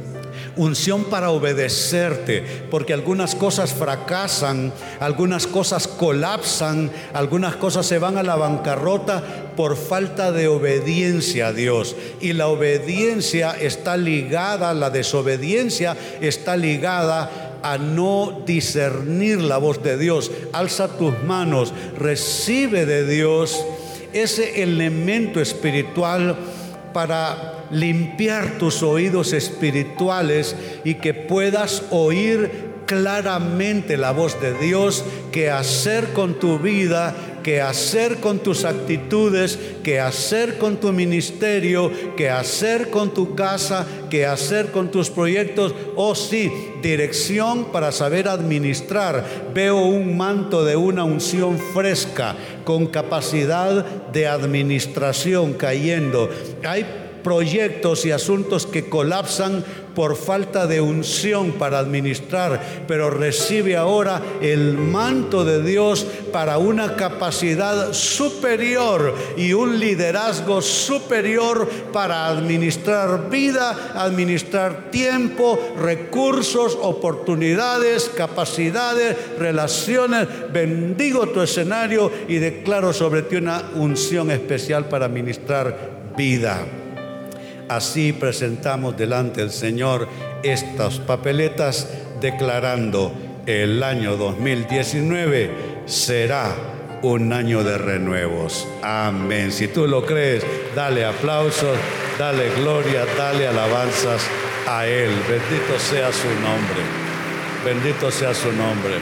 unción 0.56 1.06
para 1.06 1.32
obedecerte, 1.32 2.44
porque 2.70 2.94
algunas 2.94 3.36
cosas 3.36 3.74
fracasan, 3.74 4.74
algunas 5.00 5.48
cosas 5.48 5.88
colapsan, 5.88 6.92
algunas 7.14 7.56
cosas 7.56 7.86
se 7.86 8.00
van 8.00 8.18
a 8.18 8.24
la 8.24 8.36
bancarrota 8.36 9.24
por 9.56 9.76
falta 9.76 10.32
de 10.32 10.48
obediencia 10.48 11.48
a 11.48 11.54
Dios. 11.54 11.96
Y 12.22 12.34
la 12.34 12.48
obediencia 12.48 13.52
está 13.52 13.98
ligada, 13.98 14.74
la 14.74 14.90
desobediencia 14.90 15.98
está 16.22 16.56
ligada 16.56 17.60
a 17.64 17.78
no 17.78 18.42
discernir 18.46 19.42
la 19.42 19.58
voz 19.58 19.82
de 19.82 19.98
Dios. 19.98 20.32
Alza 20.52 20.98
tus 20.98 21.24
manos, 21.24 21.74
recibe 21.98 22.86
de 22.86 23.08
Dios 23.08 23.64
ese 24.12 24.62
elemento 24.62 25.40
espiritual 25.40 26.38
para 26.94 27.53
limpiar 27.74 28.58
tus 28.58 28.84
oídos 28.84 29.34
espirituales 29.34 30.56
y 30.84 30.96
que 30.96 31.14
puedas 31.14 31.84
oír 31.90 32.74
claramente 32.86 33.98
la 33.98 34.12
voz 34.12 34.40
de 34.42 34.54
Dios, 34.54 35.04
que 35.32 35.50
hacer 35.50 36.10
con 36.14 36.40
tu 36.40 36.60
vida, 36.60 37.16
que 37.44 37.62
hacer 37.62 38.18
con 38.18 38.40
tus 38.40 38.64
actitudes, 38.66 39.60
que 39.84 40.00
hacer 40.00 40.58
con 40.58 40.78
tu 40.78 40.92
ministerio, 40.92 41.92
que 42.16 42.30
hacer 42.30 42.90
con 42.90 43.14
tu 43.14 43.36
casa, 43.36 43.86
que 44.10 44.26
hacer 44.26 44.72
con 44.72 44.90
tus 44.92 45.10
proyectos. 45.10 45.76
Oh 45.96 46.16
sí, 46.16 46.52
dirección 46.82 47.66
para 47.72 47.92
saber 47.92 48.28
administrar. 48.28 49.26
Veo 49.54 49.78
un 49.86 50.18
manto 50.18 50.64
de 50.64 50.76
una 50.76 51.04
unción 51.04 51.60
fresca, 51.74 52.36
con 52.64 52.88
capacidad 52.88 53.86
de 54.14 54.28
administración 54.28 55.54
cayendo. 55.54 56.30
Hay 56.64 56.86
proyectos 57.24 58.06
y 58.06 58.12
asuntos 58.12 58.66
que 58.68 58.90
colapsan 58.90 59.64
por 59.96 60.16
falta 60.16 60.68
de 60.68 60.82
unción 60.82 61.54
para 61.54 61.80
administrar, 61.80 62.84
pero 62.88 63.10
recibe 63.10 63.78
ahora 63.78 64.22
el 64.42 64.74
manto 64.78 65.46
de 65.46 65.62
Dios 65.62 66.06
para 66.32 66.58
una 66.58 66.96
capacidad 66.96 67.94
superior 67.94 69.14
y 69.38 69.54
un 69.54 69.80
liderazgo 69.80 70.62
superior 70.62 71.68
para 71.92 72.28
administrar 72.28 73.30
vida, 73.30 73.94
administrar 73.96 74.90
tiempo, 74.92 75.60
recursos, 75.80 76.78
oportunidades, 76.82 78.10
capacidades, 78.16 79.16
relaciones. 79.38 80.28
Bendigo 80.52 81.28
tu 81.28 81.42
escenario 81.42 82.12
y 82.28 82.36
declaro 82.36 82.94
sobre 82.94 83.22
ti 83.24 83.36
una 83.36 83.72
unción 83.76 84.32
especial 84.32 84.86
para 84.86 85.06
administrar 85.06 86.14
vida. 86.18 86.83
Así 87.70 88.14
presentamos 88.14 88.98
delante 88.98 89.42
del 89.42 89.52
Señor 89.52 90.08
estas 90.44 91.00
papeletas 91.00 91.88
declarando 92.20 93.14
el 93.46 93.84
año 93.84 94.16
2019 94.18 95.52
será 95.86 96.56
un 97.02 97.34
año 97.34 97.64
de 97.64 97.78
renuevos. 97.78 98.68
Amén. 98.82 99.52
Si 99.52 99.68
tú 99.68 99.88
lo 99.88 100.06
crees, 100.06 100.46
dale 100.76 101.06
aplausos, 101.06 101.78
dale 102.18 102.50
gloria, 102.56 103.06
dale 103.18 103.48
alabanzas 103.48 104.24
a 104.68 104.88
Él. 104.88 105.12
Bendito 105.28 105.80
sea 105.80 106.12
su 106.12 106.28
nombre. 106.42 106.82
Bendito 107.66 108.10
sea 108.10 108.34
su 108.34 108.52
nombre. 108.54 108.96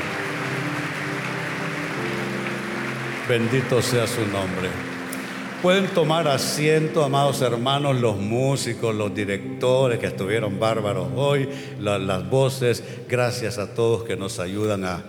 Bendito 3.28 3.82
sea 3.82 4.08
su 4.08 4.22
nombre. 4.28 4.91
Pueden 5.62 5.90
tomar 5.90 6.28
asiento, 6.28 7.04
amados 7.04 7.40
hermanos, 7.44 8.02
los 8.02 8.18
músicos, 8.18 8.96
los 8.96 9.14
directores 9.14 10.00
que 10.00 10.08
estuvieron 10.08 10.60
bárbaros 10.60 11.10
hoy, 11.16 11.48
las 11.80 12.28
voces. 12.28 12.84
Gracias 13.08 13.60
a 13.60 13.76
todos 13.76 14.04
que 14.04 14.16
nos 14.16 14.40
ayudan 14.40 14.86
a 14.86 15.04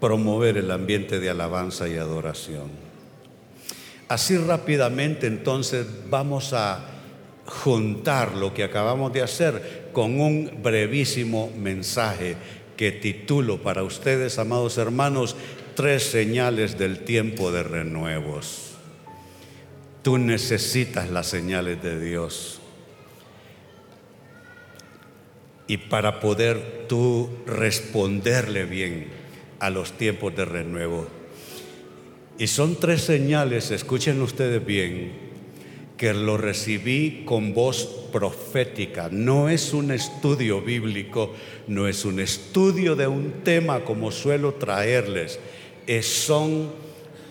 promover 0.00 0.58
el 0.58 0.70
ambiente 0.70 1.18
de 1.18 1.30
alabanza 1.30 1.88
y 1.88 1.96
adoración. 1.96 2.70
Así 4.06 4.38
rápidamente 4.38 5.26
entonces 5.26 5.88
vamos 6.08 6.52
a 6.52 6.78
juntar 7.44 8.36
lo 8.36 8.54
que 8.54 8.62
acabamos 8.62 9.12
de 9.12 9.22
hacer 9.22 9.88
con 9.92 10.20
un 10.20 10.62
brevísimo 10.62 11.50
mensaje 11.58 12.36
que 12.76 12.92
titulo 12.92 13.60
para 13.60 13.82
ustedes, 13.82 14.38
amados 14.38 14.78
hermanos, 14.78 15.34
tres 15.74 16.04
señales 16.04 16.78
del 16.78 17.00
tiempo 17.00 17.50
de 17.50 17.64
renuevos. 17.64 18.67
Tú 20.02 20.16
necesitas 20.16 21.10
las 21.10 21.26
señales 21.26 21.82
de 21.82 22.00
Dios. 22.00 22.60
Y 25.66 25.76
para 25.76 26.20
poder 26.20 26.86
tú 26.88 27.28
responderle 27.46 28.64
bien 28.64 29.08
a 29.58 29.70
los 29.70 29.92
tiempos 29.92 30.34
de 30.34 30.44
renuevo. 30.44 31.06
Y 32.38 32.46
son 32.46 32.76
tres 32.78 33.02
señales, 33.02 33.72
escuchen 33.72 34.22
ustedes 34.22 34.64
bien, 34.64 35.12
que 35.96 36.14
lo 36.14 36.36
recibí 36.36 37.24
con 37.26 37.52
voz 37.52 38.06
profética. 38.12 39.08
No 39.10 39.48
es 39.48 39.74
un 39.74 39.90
estudio 39.90 40.62
bíblico, 40.62 41.34
no 41.66 41.88
es 41.88 42.04
un 42.04 42.20
estudio 42.20 42.94
de 42.94 43.08
un 43.08 43.42
tema 43.42 43.84
como 43.84 44.12
suelo 44.12 44.54
traerles. 44.54 45.40
Es, 45.88 46.06
son 46.06 46.70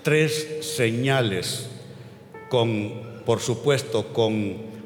tres 0.03 0.58
señales 0.75 1.69
con, 2.49 3.21
por 3.25 3.39
supuesto, 3.39 4.13
con 4.13 4.77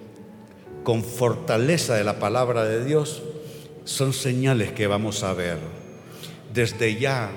con 0.84 1.04
fortaleza 1.04 1.95
de 1.95 2.04
la 2.04 2.19
palabra 2.19 2.65
de 2.65 2.84
Dios, 2.84 3.21
son 3.84 4.13
señales 4.13 4.71
que 4.71 4.88
vamos 4.88 5.24
a 5.24 5.34
ver. 5.34 5.58
Desde 6.54 7.00
ya 7.00 7.32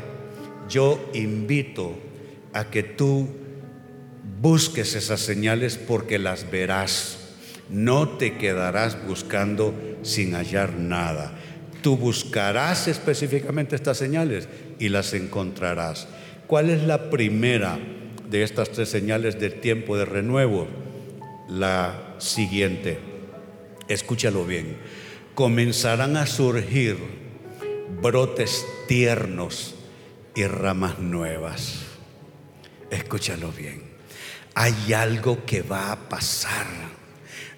yo 0.68 0.98
invito 1.12 1.94
a 2.52 2.70
que 2.70 2.82
tú 2.82 3.28
busques 4.40 4.94
esas 4.94 5.20
señales 5.20 5.76
porque 5.76 6.18
las 6.18 6.50
verás. 6.50 7.18
No 7.70 8.08
te 8.08 8.36
quedarás 8.36 9.06
buscando 9.06 9.74
sin 10.02 10.34
hallar 10.34 10.74
nada. 10.74 11.32
Tú 11.82 11.96
buscarás 11.96 12.88
específicamente 12.88 13.76
estas 13.76 13.98
señales 13.98 14.48
y 14.78 14.88
las 14.88 15.12
encontrarás. 15.12 16.08
¿Cuál 16.46 16.70
es 16.70 16.82
la 16.82 17.10
primera 17.10 17.78
de 18.28 18.42
estas 18.42 18.70
tres 18.70 18.88
señales 18.88 19.38
del 19.38 19.60
tiempo 19.60 19.96
de 19.96 20.04
renuevo? 20.04 20.68
La 21.48 22.14
siguiente. 22.18 22.98
Escúchalo 23.88 24.44
bien. 24.44 24.76
Comenzarán 25.34 26.16
a 26.16 26.26
surgir 26.26 26.96
brotes 28.00 28.66
tiernos 28.88 29.74
y 30.34 30.44
ramas 30.44 30.98
nuevas. 30.98 31.82
Escúchalo 32.90 33.52
bien. 33.52 33.82
Hay 34.54 34.92
algo 34.92 35.44
que 35.44 35.62
va 35.62 35.92
a 35.92 36.08
pasar. 36.08 36.66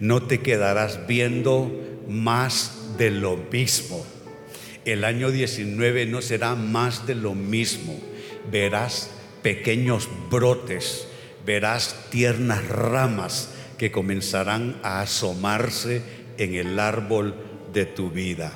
No 0.01 0.23
te 0.23 0.41
quedarás 0.41 1.07
viendo 1.07 1.71
más 2.09 2.97
de 2.99 3.11
lo 3.11 3.37
mismo. 3.37 4.05
El 4.85 5.05
año 5.05 5.31
19 5.31 6.07
no 6.07 6.23
será 6.23 6.55
más 6.55 7.07
de 7.07 7.15
lo 7.15 7.35
mismo. 7.35 7.99
Verás 8.51 9.11
pequeños 9.47 10.09
brotes, 10.29 11.07
verás 11.47 12.09
tiernas 12.11 12.67
ramas 12.67 13.51
que 13.79 13.93
comenzarán 13.93 14.75
a 14.83 15.03
asomarse 15.03 16.03
en 16.37 16.57
el 16.57 16.81
árbol 16.81 17.33
de 17.73 17.87
tu 17.87 18.11
vida. 18.11 18.51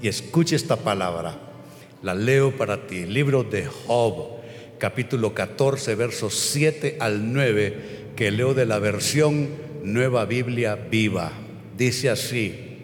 Y 0.00 0.08
escuche 0.08 0.56
esta 0.56 0.76
palabra, 0.76 1.38
la 2.00 2.14
leo 2.14 2.56
para 2.56 2.86
ti, 2.86 3.04
libro 3.04 3.44
de 3.44 3.66
Job, 3.66 4.40
capítulo 4.78 5.34
14, 5.34 5.96
versos 5.96 6.34
7 6.34 6.96
al 6.98 7.34
9, 7.34 8.12
que 8.16 8.30
leo 8.30 8.54
de 8.54 8.64
la 8.64 8.78
versión 8.78 9.50
Nueva 9.84 10.24
Biblia 10.24 10.76
Viva. 10.76 11.30
Dice 11.76 12.08
así, 12.08 12.78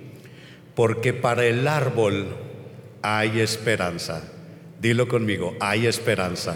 porque 0.75 1.15
para 1.15 1.47
el 1.47 1.67
árbol 1.67 2.27
hay 3.01 3.41
esperanza. 3.41 4.23
Dilo 4.83 5.09
conmigo, 5.09 5.57
hay 5.61 5.87
esperanza. 5.87 6.55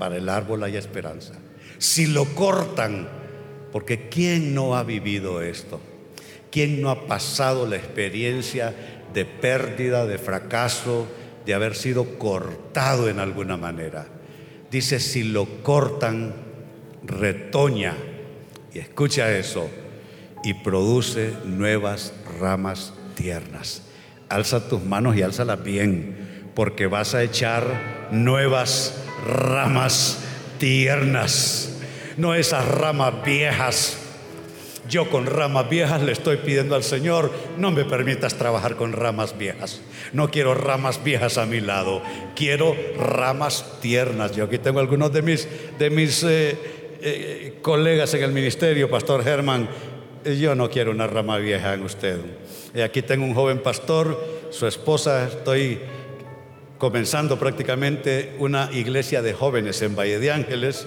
Para 0.00 0.16
el 0.16 0.30
árbol 0.30 0.64
hay 0.64 0.78
esperanza. 0.78 1.34
Si 1.76 2.06
lo 2.06 2.24
cortan, 2.34 3.06
porque 3.70 4.08
¿quién 4.08 4.54
no 4.54 4.74
ha 4.74 4.82
vivido 4.82 5.42
esto? 5.42 5.78
¿Quién 6.50 6.80
no 6.80 6.88
ha 6.88 7.06
pasado 7.06 7.66
la 7.66 7.76
experiencia 7.76 8.74
de 9.12 9.26
pérdida, 9.26 10.06
de 10.06 10.16
fracaso, 10.16 11.06
de 11.44 11.52
haber 11.52 11.74
sido 11.76 12.18
cortado 12.18 13.10
en 13.10 13.18
alguna 13.18 13.58
manera? 13.58 14.06
Dice, 14.70 15.00
si 15.00 15.22
lo 15.22 15.62
cortan, 15.62 16.32
retoña. 17.04 17.94
Y 18.72 18.78
escucha 18.78 19.36
eso. 19.36 19.68
Y 20.42 20.54
produce 20.54 21.34
nuevas 21.44 22.14
ramas 22.40 22.94
tiernas. 23.16 23.82
Alza 24.30 24.66
tus 24.66 24.82
manos 24.82 25.14
y 25.14 25.20
álzalas 25.20 25.62
bien, 25.62 26.50
porque 26.54 26.86
vas 26.86 27.14
a 27.14 27.22
echar 27.22 28.08
nuevas 28.12 28.94
ramas 29.26 30.18
tiernas, 30.58 31.78
no 32.16 32.34
esas 32.34 32.66
ramas 32.66 33.24
viejas. 33.24 33.96
Yo 34.88 35.08
con 35.08 35.26
ramas 35.26 35.68
viejas 35.68 36.02
le 36.02 36.10
estoy 36.10 36.38
pidiendo 36.38 36.74
al 36.74 36.82
Señor, 36.82 37.30
no 37.58 37.70
me 37.70 37.84
permitas 37.84 38.34
trabajar 38.34 38.74
con 38.74 38.92
ramas 38.92 39.38
viejas. 39.38 39.80
No 40.12 40.30
quiero 40.30 40.54
ramas 40.54 41.04
viejas 41.04 41.38
a 41.38 41.46
mi 41.46 41.60
lado, 41.60 42.02
quiero 42.34 42.74
ramas 42.98 43.80
tiernas. 43.80 44.34
Yo 44.34 44.44
aquí 44.44 44.58
tengo 44.58 44.80
algunos 44.80 45.12
de 45.12 45.22
mis, 45.22 45.48
de 45.78 45.90
mis 45.90 46.24
eh, 46.24 46.56
eh, 47.02 47.58
colegas 47.62 48.12
en 48.14 48.24
el 48.24 48.32
ministerio, 48.32 48.90
Pastor 48.90 49.22
Germán. 49.22 49.68
Yo 50.24 50.56
no 50.56 50.68
quiero 50.68 50.90
una 50.90 51.06
rama 51.06 51.38
vieja 51.38 51.72
en 51.72 51.82
usted. 51.82 52.18
Y 52.74 52.80
aquí 52.80 53.00
tengo 53.02 53.24
un 53.24 53.34
joven 53.34 53.60
pastor, 53.60 54.18
su 54.50 54.66
esposa, 54.66 55.28
estoy 55.28 55.78
comenzando 56.80 57.38
prácticamente 57.38 58.34
una 58.38 58.70
iglesia 58.72 59.20
de 59.20 59.34
jóvenes 59.34 59.82
en 59.82 59.94
Valle 59.94 60.18
de 60.18 60.32
Ángeles. 60.32 60.86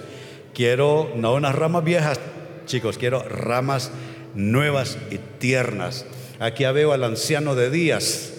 Quiero 0.52 1.12
no 1.16 1.36
unas 1.36 1.54
ramas 1.54 1.84
viejas, 1.84 2.20
chicos, 2.66 2.98
quiero 2.98 3.22
ramas 3.30 3.92
nuevas 4.34 4.98
y 5.12 5.20
tiernas. 5.38 6.08
Aquí 6.40 6.66
veo 6.66 6.94
al 6.94 7.04
anciano 7.04 7.54
de 7.54 7.70
Díaz, 7.70 8.34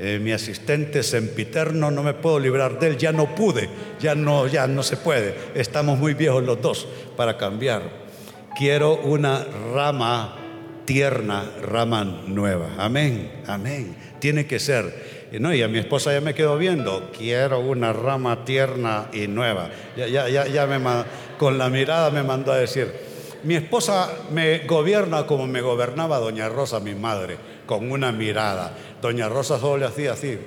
eh, 0.00 0.18
mi 0.20 0.32
asistente 0.32 1.04
sempiterno, 1.04 1.92
no 1.92 2.02
me 2.02 2.12
puedo 2.12 2.40
librar 2.40 2.80
de 2.80 2.88
él, 2.88 2.96
ya 2.96 3.12
no 3.12 3.36
pude, 3.36 3.68
ya 4.00 4.16
no, 4.16 4.48
ya 4.48 4.66
no 4.66 4.82
se 4.82 4.96
puede. 4.96 5.36
Estamos 5.54 6.00
muy 6.00 6.14
viejos 6.14 6.42
los 6.42 6.60
dos 6.60 6.88
para 7.16 7.38
cambiar. 7.38 7.82
Quiero 8.58 8.96
una 8.96 9.46
rama 9.72 10.38
tierna, 10.84 11.52
rama 11.62 12.02
nueva. 12.26 12.70
Amén, 12.78 13.30
amén. 13.46 13.94
Tiene 14.18 14.46
que 14.46 14.58
ser. 14.58 15.15
Y, 15.32 15.40
no, 15.40 15.52
y 15.52 15.62
a 15.62 15.68
mi 15.68 15.78
esposa 15.78 16.12
ya 16.12 16.20
me 16.20 16.34
quedó 16.34 16.56
viendo, 16.56 17.10
quiero 17.16 17.60
una 17.60 17.92
rama 17.92 18.44
tierna 18.44 19.08
y 19.12 19.26
nueva. 19.26 19.70
Ya, 19.96 20.06
ya, 20.06 20.28
ya, 20.28 20.46
ya 20.46 20.66
me, 20.66 20.78
con 21.38 21.58
la 21.58 21.68
mirada 21.68 22.10
me 22.10 22.22
mandó 22.22 22.52
a 22.52 22.58
decir, 22.58 22.92
mi 23.42 23.54
esposa 23.54 24.12
me 24.30 24.60
gobierna 24.60 25.26
como 25.26 25.46
me 25.46 25.60
gobernaba 25.60 26.18
doña 26.18 26.48
Rosa, 26.48 26.80
mi 26.80 26.94
madre, 26.94 27.36
con 27.66 27.90
una 27.90 28.12
mirada. 28.12 28.76
Doña 29.02 29.28
Rosa 29.28 29.58
solo 29.58 29.78
le 29.78 29.86
hacía 29.86 30.12
así. 30.12 30.38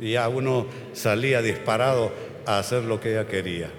Y 0.00 0.12
ya 0.12 0.28
uno 0.28 0.66
salía 0.92 1.42
disparado 1.42 2.12
a 2.46 2.58
hacer 2.58 2.84
lo 2.84 3.00
que 3.00 3.12
ella 3.12 3.26
quería. 3.26 3.70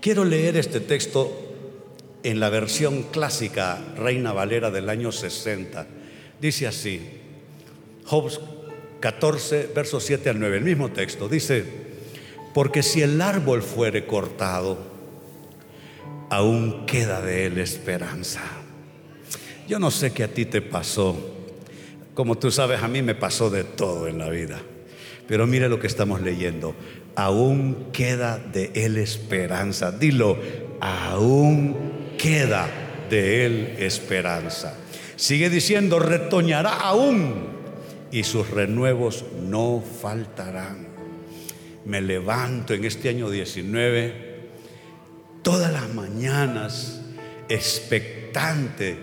Quiero 0.00 0.24
leer 0.24 0.56
este 0.56 0.80
texto 0.80 1.32
en 2.22 2.40
la 2.40 2.50
versión 2.50 3.04
clásica 3.04 3.80
Reina 3.96 4.32
Valera 4.32 4.70
del 4.70 4.88
año 4.88 5.12
60. 5.12 5.86
Dice 6.40 6.66
así, 6.66 7.23
Job 8.04 8.30
14, 9.00 9.70
versos 9.74 10.04
7 10.04 10.30
al 10.30 10.40
9, 10.40 10.58
el 10.58 10.64
mismo 10.64 10.90
texto, 10.90 11.28
dice, 11.28 11.64
porque 12.52 12.82
si 12.82 13.02
el 13.02 13.20
árbol 13.20 13.62
fuere 13.62 14.06
cortado, 14.06 14.78
aún 16.30 16.86
queda 16.86 17.20
de 17.20 17.46
él 17.46 17.58
esperanza. 17.58 18.42
Yo 19.66 19.78
no 19.78 19.90
sé 19.90 20.12
qué 20.12 20.24
a 20.24 20.28
ti 20.28 20.44
te 20.44 20.60
pasó, 20.60 21.16
como 22.14 22.36
tú 22.36 22.50
sabes, 22.50 22.82
a 22.82 22.88
mí 22.88 23.02
me 23.02 23.14
pasó 23.14 23.48
de 23.50 23.64
todo 23.64 24.06
en 24.06 24.18
la 24.18 24.28
vida, 24.28 24.60
pero 25.26 25.46
mire 25.46 25.68
lo 25.68 25.80
que 25.80 25.86
estamos 25.86 26.20
leyendo, 26.20 26.74
aún 27.16 27.88
queda 27.92 28.38
de 28.38 28.70
él 28.74 28.98
esperanza, 28.98 29.92
dilo, 29.92 30.38
aún 30.80 32.14
queda 32.18 32.68
de 33.08 33.46
él 33.46 33.76
esperanza. 33.78 34.76
Sigue 35.16 35.48
diciendo, 35.48 35.98
retoñará 35.98 36.74
aún 36.74 37.53
y 38.14 38.22
sus 38.22 38.48
renuevos 38.48 39.24
no 39.42 39.82
faltarán. 40.00 40.86
Me 41.84 42.00
levanto 42.00 42.72
en 42.72 42.84
este 42.84 43.08
año 43.08 43.28
19 43.28 44.12
todas 45.42 45.72
las 45.72 45.92
mañanas 45.92 47.00
expectante 47.48 48.96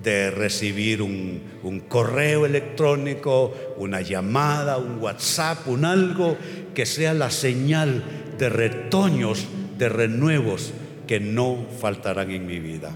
de 0.00 0.30
recibir 0.30 1.02
un, 1.02 1.42
correo 1.88 2.46
electrónico, 2.46 3.52
una 3.78 4.00
llamada, 4.00 4.78
un 4.78 5.00
WhatsApp, 5.00 5.66
un 5.66 5.84
algo 5.84 6.36
que 6.72 6.86
sea 6.86 7.14
la 7.14 7.32
señal 7.32 8.04
de 8.38 8.48
retoños, 8.48 9.44
de 9.76 9.88
renuevos 9.88 10.72
que 11.08 11.18
no 11.18 11.66
faltarán 11.80 12.30
en 12.30 12.46
mi 12.46 12.60
vida. 12.60 12.92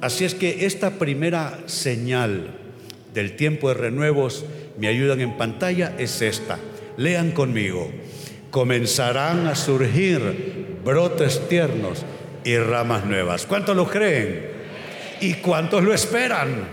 Así 0.00 0.24
es 0.24 0.36
que 0.36 0.64
esta 0.64 0.92
primera 0.92 1.58
señal 1.66 2.54
del 3.12 3.34
tiempo 3.34 3.68
de 3.68 3.74
renuevos 3.74 4.44
me 4.78 4.88
ayudan 4.88 5.20
en 5.20 5.36
pantalla 5.36 5.94
es 5.98 6.20
esta. 6.22 6.58
Lean 6.96 7.32
conmigo. 7.32 7.90
Comenzarán 8.50 9.46
a 9.46 9.54
surgir 9.54 10.78
brotes 10.84 11.48
tiernos 11.48 12.04
y 12.44 12.56
ramas 12.58 13.04
nuevas. 13.04 13.46
¿Cuántos 13.46 13.76
lo 13.76 13.88
creen? 13.88 14.50
¿Y 15.20 15.34
cuántos 15.34 15.82
lo 15.82 15.92
esperan? 15.92 16.68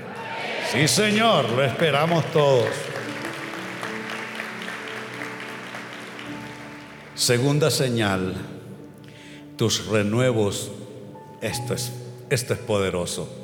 Sí, 0.72 0.88
Señor, 0.88 1.50
lo 1.50 1.64
esperamos 1.64 2.26
todos. 2.32 2.68
Segunda 7.16 7.70
señal, 7.70 8.34
tus 9.56 9.86
renuevos, 9.86 10.72
esto 11.42 11.74
es, 11.74 11.92
esto 12.30 12.54
es 12.54 12.60
poderoso 12.60 13.43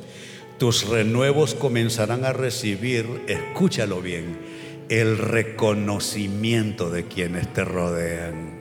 tus 0.60 0.90
renuevos 0.90 1.56
comenzarán 1.56 2.26
a 2.26 2.34
recibir, 2.34 3.08
escúchalo 3.28 4.02
bien, 4.02 4.38
el 4.90 5.18
reconocimiento 5.18 6.90
de 6.90 7.06
quienes 7.06 7.52
te 7.54 7.64
rodean. 7.64 8.60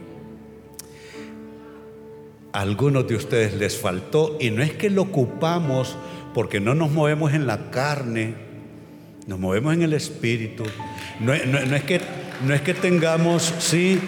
Algunos 2.52 3.08
de 3.08 3.16
ustedes 3.16 3.54
les 3.54 3.76
faltó 3.76 4.37
y 4.40 4.50
no 4.50 4.62
es 4.62 4.72
que 4.72 4.90
lo 4.90 5.02
ocupamos 5.02 5.96
porque 6.34 6.61
no 6.61 6.74
nos 6.74 6.92
movemos 6.92 7.34
en 7.34 7.48
la 7.48 7.70
carne, 7.70 8.34
nos 9.26 9.40
movemos 9.40 9.74
en 9.74 9.82
el 9.82 9.92
espíritu. 9.92 10.62
No, 11.18 11.34
es, 11.34 11.42
que, 11.82 12.00
no 12.46 12.54
es 12.54 12.62
que 12.62 12.74
tengamos, 12.74 13.52
sí, 13.58 13.98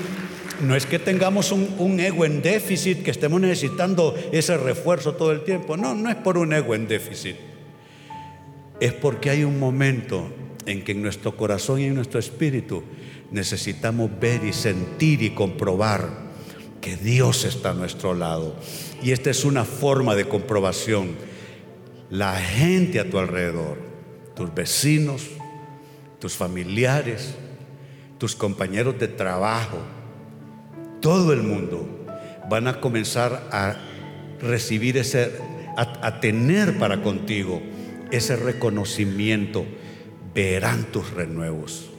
no 0.61 0.77
es 0.77 0.87
que 0.87 1.01
tengamos 1.01 1.51
un, 1.51 1.75
un, 1.79 1.99
ego 1.99 2.25
en 2.25 2.41
déficit, 2.41 3.03
que 3.03 3.11
estemos 3.11 3.41
necesitando 3.41 4.15
ese 4.31 4.57
refuerzo 4.57 5.15
todo 5.15 5.33
el 5.33 5.43
tiempo. 5.43 5.77
No, 5.77 5.97
no 5.97 6.09
es 6.09 6.17
por 6.17 6.39
un 6.39 6.53
ego 6.53 6.77
en 6.77 6.87
déficit. 6.87 7.50
Es 8.81 8.93
porque 8.93 9.31
hay 9.31 9.45
un 9.45 9.59
momento 9.59 10.29
en 10.67 10.83
que 10.83 10.93
en 10.93 11.03
nuestro 11.03 11.37
corazón 11.37 11.81
y 11.81 11.85
en 11.85 11.95
nuestro 11.95 12.19
espíritu 12.19 12.83
necesitamos 13.31 14.11
ver 14.19 14.45
y 14.45 14.53
sentir 14.53 15.23
y 15.23 15.31
comprobar 15.31 16.31
que 16.81 16.97
Dios 16.97 17.45
está 17.45 17.71
a 17.71 17.75
nuestro 17.75 18.15
lado. 18.15 18.57
Y 19.03 19.13
esta 19.13 19.31
es 19.31 19.45
una 19.45 19.65
forma 19.65 20.15
de 20.15 20.27
comprobación. 20.27 21.11
La 22.09 22.37
gente 22.37 23.01
a 23.01 23.09
tu 23.09 23.19
alrededor, 23.19 23.79
tus 24.35 24.53
vecinos, 24.55 25.29
tus 26.19 26.35
familiares, 26.35 27.35
tus 28.19 28.35
compañeros 28.35 28.99
de 28.99 29.09
trabajo, 29.09 29.79
todo 31.01 31.33
el 31.33 31.43
mundo 31.43 31.89
van 32.49 32.69
a 32.69 32.81
comenzar 32.81 33.49
a 33.53 33.77
recibir 34.41 34.97
ese, 34.97 35.33
a, 35.77 36.21
tener 36.21 36.79
para 36.79 37.03
contigo 37.03 37.63
ese 38.11 38.37
reconocimiento. 38.37 39.65
Verán 40.35 40.85
tus 40.93 41.11
renuevos. 41.11 41.91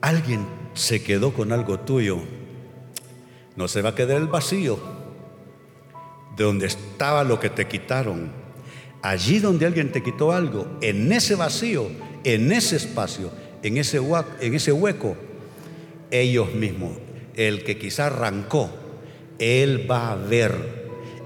Alguien 0.00 0.46
se 0.74 1.02
quedó 1.02 1.32
con 1.32 1.52
algo 1.52 1.80
tuyo 1.80 2.20
no 3.60 3.68
se 3.68 3.82
va 3.82 3.90
a 3.90 3.94
quedar 3.94 4.16
el 4.16 4.26
vacío 4.26 4.78
de 6.34 6.44
donde 6.44 6.66
estaba 6.66 7.24
lo 7.24 7.38
que 7.38 7.50
te 7.50 7.68
quitaron. 7.68 8.32
Allí 9.02 9.38
donde 9.38 9.66
alguien 9.66 9.92
te 9.92 10.02
quitó 10.02 10.32
algo, 10.32 10.78
en 10.80 11.12
ese 11.12 11.34
vacío, 11.34 11.88
en 12.24 12.52
ese 12.52 12.76
espacio, 12.76 13.30
en 13.62 13.76
ese, 13.76 14.00
hueco, 14.00 15.16
ellos 16.10 16.54
mismos, 16.54 16.92
el 17.36 17.64
que 17.64 17.76
quizá 17.76 18.06
arrancó, 18.06 18.70
él 19.38 19.86
va 19.90 20.12
a 20.12 20.16
ver 20.16 20.79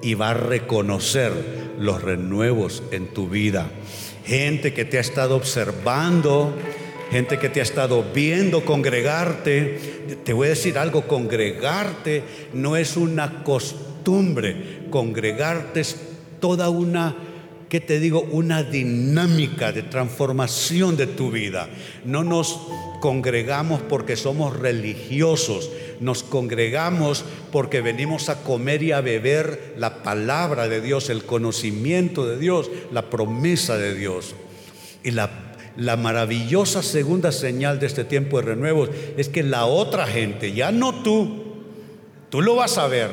y 0.05 0.15
va 0.15 0.31
a 0.31 0.35
reconocer 0.35 1.33
los 1.79 2.03
renuevos 2.03 2.83
en 2.93 3.09
tu 3.09 3.29
vida. 3.29 3.71
Gente 4.25 4.75
que 4.75 4.85
te 4.85 4.99
ha 4.99 5.01
estado 5.01 5.35
observando, 5.35 6.55
gente 7.11 7.39
que 7.39 7.49
te 7.49 7.61
ha 7.61 7.63
estado 7.63 8.05
viendo 8.15 8.67
congregarte. 8.67 9.79
Te 10.23 10.33
voy 10.35 10.49
a 10.49 10.51
decir 10.51 10.79
algo, 10.79 11.09
congregarte 11.09 12.23
no 12.53 12.77
es 12.77 12.99
una 12.99 13.43
costumbre, 13.43 14.83
congregarte 14.91 15.81
es 15.81 15.97
toda 16.39 16.69
una, 16.69 17.17
¿qué 17.69 17.81
te 17.81 18.01
digo? 18.01 18.23
Una 18.31 18.63
dinámica 18.63 19.73
de 19.73 19.83
transformación 19.83 20.97
de 20.97 21.07
tu 21.07 21.31
vida. 21.31 21.69
No 22.05 22.25
nos 22.25 22.61
congregamos 23.01 23.81
porque 23.83 24.17
somos 24.17 24.57
religiosos, 24.59 25.71
nos 26.01 26.23
congregamos 26.23 27.25
porque 27.53 27.81
venimos 27.81 28.29
a 28.29 28.43
comer 28.43 28.83
y 28.83 28.93
a 28.93 29.01
beber 29.01 29.75
la 29.77 30.03
palabra 30.03 30.69
de 30.69 30.81
Dios, 30.81 31.11
el 31.11 31.25
conocimiento 31.25 32.27
de 32.27 32.39
Dios, 32.39 32.71
la 32.93 33.11
promesa 33.11 33.77
de 33.77 33.95
Dios. 33.95 34.35
Y 35.03 35.11
la 35.11 35.45
la 35.77 35.97
maravillosa 35.97 36.83
segunda 36.83 37.33
señal 37.33 37.81
de 37.81 37.87
este 37.87 38.05
tiempo 38.05 38.39
de 38.39 38.47
renuevos 38.47 38.91
es 39.17 39.29
que 39.29 39.43
la 39.43 39.67
otra 39.67 40.07
gente, 40.07 40.53
ya 40.53 40.71
no 40.71 41.03
tú, 41.03 41.43
tú 42.31 42.43
lo 42.43 42.55
vas 42.55 42.79
a 42.79 42.87
ver, 42.87 43.11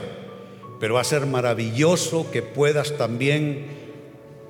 pero 0.79 0.95
va 0.95 1.01
a 1.01 1.05
ser 1.05 1.25
maravilloso 1.25 2.29
que 2.31 2.41
puedas 2.41 2.97
también 2.97 3.80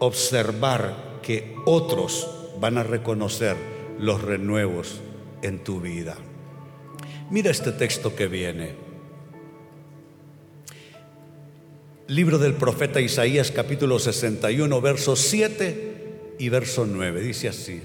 observar 0.01 1.19
que 1.23 1.55
otros 1.65 2.27
van 2.59 2.77
a 2.77 2.83
reconocer 2.83 3.55
los 3.97 4.21
renuevos 4.21 4.99
en 5.41 5.63
tu 5.63 5.79
vida. 5.79 6.17
Mira 7.29 7.49
este 7.49 7.71
texto 7.71 8.15
que 8.15 8.27
viene. 8.27 8.75
Libro 12.07 12.37
del 12.37 12.53
profeta 12.53 12.99
Isaías 12.99 13.51
capítulo 13.51 13.97
61, 13.97 14.81
verso 14.81 15.15
7 15.15 16.35
y 16.39 16.49
verso 16.49 16.85
9. 16.85 17.21
Dice 17.21 17.47
así 17.47 17.81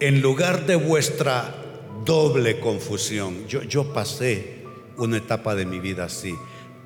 en 0.00 0.20
lugar 0.20 0.66
de 0.66 0.76
vuestra 0.76 1.54
doble 2.04 2.60
confusión. 2.60 3.46
Yo, 3.48 3.62
yo 3.62 3.92
pasé 3.92 4.58
una 4.96 5.16
etapa 5.16 5.54
de 5.54 5.66
mi 5.66 5.80
vida 5.80 6.04
así, 6.04 6.34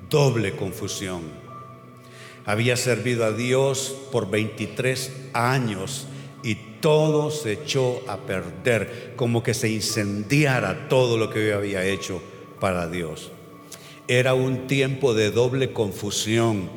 doble 0.09 0.55
confusión. 0.55 1.42
Había 2.45 2.75
servido 2.75 3.25
a 3.25 3.31
Dios 3.31 3.95
por 4.11 4.29
23 4.29 5.11
años 5.33 6.07
y 6.43 6.55
todo 6.81 7.31
se 7.31 7.53
echó 7.53 8.01
a 8.09 8.17
perder, 8.17 9.13
como 9.15 9.41
que 9.41 9.53
se 9.53 9.69
incendiara 9.69 10.89
todo 10.89 11.17
lo 11.17 11.29
que 11.29 11.47
yo 11.47 11.55
había 11.55 11.85
hecho 11.85 12.21
para 12.59 12.87
Dios. 12.87 13.31
Era 14.07 14.33
un 14.33 14.67
tiempo 14.67 15.13
de 15.13 15.31
doble 15.31 15.71
confusión. 15.71 16.69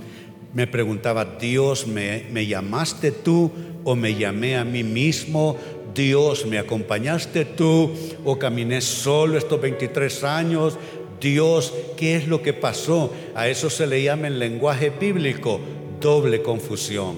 Me 0.55 0.69
preguntaba, 0.69 1.25
Dios, 1.25 1.89
¿me, 1.89 2.27
me 2.31 2.47
llamaste 2.47 3.11
tú 3.11 3.51
o 3.83 3.97
me 3.97 4.15
llamé 4.15 4.57
a 4.57 4.65
mí 4.65 4.85
mismo? 4.85 5.57
Dios, 5.93 6.47
¿me 6.47 6.59
acompañaste 6.59 7.45
tú 7.45 7.91
o 8.25 8.39
caminé 8.39 8.81
solo 8.81 9.37
estos 9.37 9.61
23 9.61 10.23
años? 10.25 10.79
Dios, 11.21 11.73
¿qué 11.97 12.17
es 12.17 12.29
lo 12.29 12.43
que 12.43 12.53
pasó? 12.53 13.13
A 13.35 13.49
eso 13.49 13.71
se 13.71 13.87
le 13.87 14.03
llama 14.03 14.27
en 14.27 14.39
lenguaje 14.39 14.91
bíblico 14.91 15.61
doble 16.01 16.43
confusión. 16.43 17.17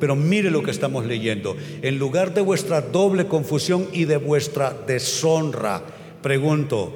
Pero 0.00 0.16
mire 0.16 0.50
lo 0.50 0.62
que 0.62 0.70
estamos 0.70 1.04
leyendo. 1.04 1.56
En 1.82 1.98
lugar 1.98 2.32
de 2.32 2.40
vuestra 2.40 2.80
doble 2.80 3.26
confusión 3.26 3.88
y 3.92 4.04
de 4.04 4.16
vuestra 4.16 4.72
deshonra, 4.72 5.82
pregunto, 6.22 6.94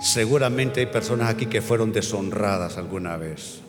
seguramente 0.00 0.80
hay 0.80 0.86
personas 0.86 1.30
aquí 1.30 1.46
que 1.46 1.62
fueron 1.62 1.92
deshonradas 1.92 2.76
alguna 2.76 3.16
vez. 3.16 3.60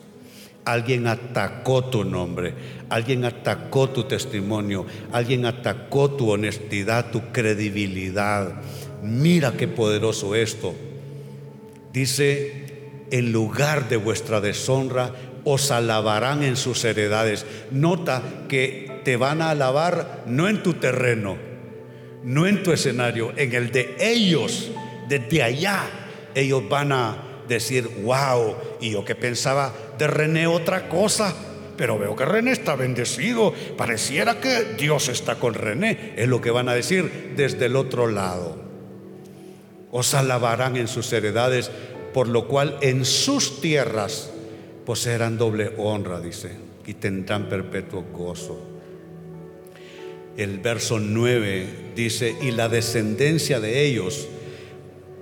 Alguien 0.64 1.06
atacó 1.06 1.84
tu 1.84 2.04
nombre, 2.04 2.54
alguien 2.88 3.24
atacó 3.24 3.90
tu 3.90 4.04
testimonio, 4.04 4.86
alguien 5.12 5.44
atacó 5.44 6.10
tu 6.10 6.30
honestidad, 6.30 7.10
tu 7.10 7.20
credibilidad. 7.32 8.54
Mira 9.02 9.52
qué 9.52 9.68
poderoso 9.68 10.34
esto. 10.34 10.74
Dice, 11.94 13.06
en 13.12 13.30
lugar 13.30 13.88
de 13.88 13.96
vuestra 13.96 14.40
deshonra, 14.40 15.12
os 15.44 15.70
alabarán 15.70 16.42
en 16.42 16.56
sus 16.56 16.84
heredades. 16.84 17.46
Nota 17.70 18.20
que 18.48 19.00
te 19.04 19.16
van 19.16 19.40
a 19.40 19.50
alabar 19.50 20.24
no 20.26 20.48
en 20.48 20.60
tu 20.64 20.74
terreno, 20.74 21.36
no 22.24 22.48
en 22.48 22.64
tu 22.64 22.72
escenario, 22.72 23.32
en 23.36 23.54
el 23.54 23.70
de 23.70 23.94
ellos, 24.00 24.72
desde 25.08 25.44
allá. 25.44 25.84
Ellos 26.34 26.68
van 26.68 26.90
a 26.90 27.44
decir, 27.46 27.88
wow, 28.02 28.56
y 28.80 28.90
yo 28.90 29.04
que 29.04 29.14
pensaba 29.14 29.72
de 29.96 30.08
René 30.08 30.48
otra 30.48 30.88
cosa, 30.88 31.32
pero 31.76 31.96
veo 31.96 32.16
que 32.16 32.24
René 32.24 32.50
está 32.50 32.74
bendecido, 32.74 33.54
pareciera 33.76 34.40
que 34.40 34.74
Dios 34.76 35.08
está 35.08 35.36
con 35.36 35.54
René, 35.54 36.14
es 36.16 36.26
lo 36.26 36.40
que 36.40 36.50
van 36.50 36.68
a 36.68 36.74
decir 36.74 37.34
desde 37.36 37.66
el 37.66 37.76
otro 37.76 38.08
lado. 38.08 38.63
Os 39.96 40.12
alabarán 40.12 40.74
en 40.74 40.88
sus 40.88 41.12
heredades, 41.12 41.70
por 42.12 42.26
lo 42.26 42.48
cual 42.48 42.78
en 42.80 43.04
sus 43.04 43.60
tierras 43.60 44.28
poseerán 44.84 45.38
doble 45.38 45.70
honra, 45.78 46.20
dice, 46.20 46.50
y 46.84 46.94
tendrán 46.94 47.48
perpetuo 47.48 48.04
gozo. 48.12 48.60
El 50.36 50.58
verso 50.58 50.98
9 50.98 51.92
dice, 51.94 52.36
y 52.42 52.50
la 52.50 52.68
descendencia 52.68 53.60
de 53.60 53.86
ellos, 53.86 54.26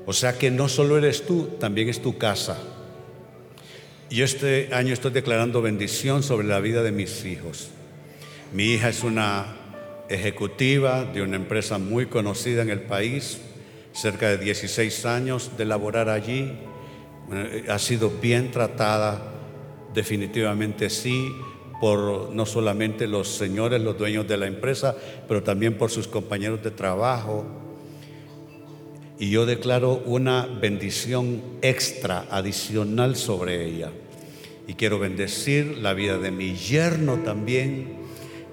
o 0.06 0.14
sea 0.14 0.38
que 0.38 0.50
no 0.50 0.70
solo 0.70 0.96
eres 0.96 1.26
tú, 1.26 1.50
también 1.60 1.90
es 1.90 2.00
tu 2.00 2.16
casa. 2.16 2.56
Y 4.08 4.22
este 4.22 4.70
año 4.72 4.94
estoy 4.94 5.10
declarando 5.10 5.60
bendición 5.60 6.22
sobre 6.22 6.46
la 6.46 6.60
vida 6.60 6.82
de 6.82 6.92
mis 6.92 7.26
hijos. 7.26 7.68
Mi 8.54 8.72
hija 8.72 8.88
es 8.88 9.02
una 9.02 9.54
ejecutiva 10.08 11.04
de 11.04 11.20
una 11.20 11.36
empresa 11.36 11.76
muy 11.76 12.06
conocida 12.06 12.62
en 12.62 12.70
el 12.70 12.80
país, 12.80 13.38
cerca 13.92 14.28
de 14.28 14.38
16 14.38 15.06
años 15.06 15.50
de 15.56 15.64
laborar 15.64 16.08
allí. 16.08 16.52
Ha 17.68 17.78
sido 17.78 18.10
bien 18.10 18.50
tratada, 18.50 19.22
definitivamente 19.94 20.90
sí, 20.90 21.32
por 21.80 22.30
no 22.30 22.46
solamente 22.46 23.06
los 23.06 23.28
señores, 23.28 23.80
los 23.80 23.98
dueños 23.98 24.28
de 24.28 24.36
la 24.36 24.46
empresa, 24.46 24.94
pero 25.26 25.42
también 25.42 25.76
por 25.76 25.90
sus 25.90 26.06
compañeros 26.06 26.62
de 26.62 26.70
trabajo, 26.70 27.44
y 29.18 29.30
yo 29.30 29.46
declaro 29.46 30.02
una 30.04 30.46
bendición 30.46 31.42
extra, 31.62 32.26
adicional 32.28 33.14
sobre 33.14 33.64
ella. 33.64 33.90
Y 34.66 34.74
quiero 34.74 34.98
bendecir 34.98 35.78
la 35.78 35.94
vida 35.94 36.18
de 36.18 36.32
mi 36.32 36.56
yerno 36.56 37.18
también, 37.18 37.98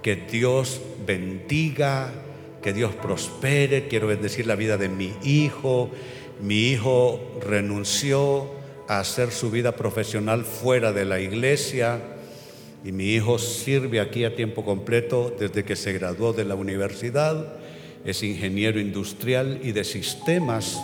que 0.04 0.16
Dios 0.16 0.80
bendiga, 1.08 2.12
que 2.62 2.74
Dios 2.74 2.94
prospere. 2.96 3.88
Quiero 3.88 4.08
bendecir 4.08 4.48
la 4.48 4.56
vida 4.56 4.78
de 4.78 4.90
mi 4.90 5.14
hijo. 5.24 5.90
Mi 6.42 6.70
hijo 6.70 7.20
renunció 7.42 8.50
a 8.88 9.00
hacer 9.00 9.32
su 9.32 9.52
vida 9.52 9.76
profesional 9.76 10.44
fuera 10.44 10.92
de 10.94 11.06
la 11.06 11.20
iglesia 11.20 12.02
y 12.84 12.92
mi 12.92 13.14
hijo 13.14 13.38
sirve 13.38 14.00
aquí 14.00 14.24
a 14.24 14.36
tiempo 14.36 14.64
completo 14.64 15.36
desde 15.38 15.64
que 15.64 15.76
se 15.76 15.94
graduó 15.94 16.34
de 16.34 16.46
la 16.46 16.56
universidad. 16.56 17.56
Es 18.06 18.24
ingeniero 18.24 18.80
industrial 18.80 19.60
y 19.64 19.74
de 19.74 19.84
sistemas 19.84 20.80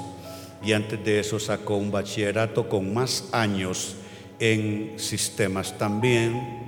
y 0.63 0.73
antes 0.73 1.03
de 1.03 1.19
eso 1.19 1.39
sacó 1.39 1.77
un 1.77 1.91
bachillerato 1.91 2.67
con 2.67 2.93
más 2.93 3.29
años 3.31 3.95
en 4.39 4.93
sistemas 4.97 5.77
también 5.77 6.65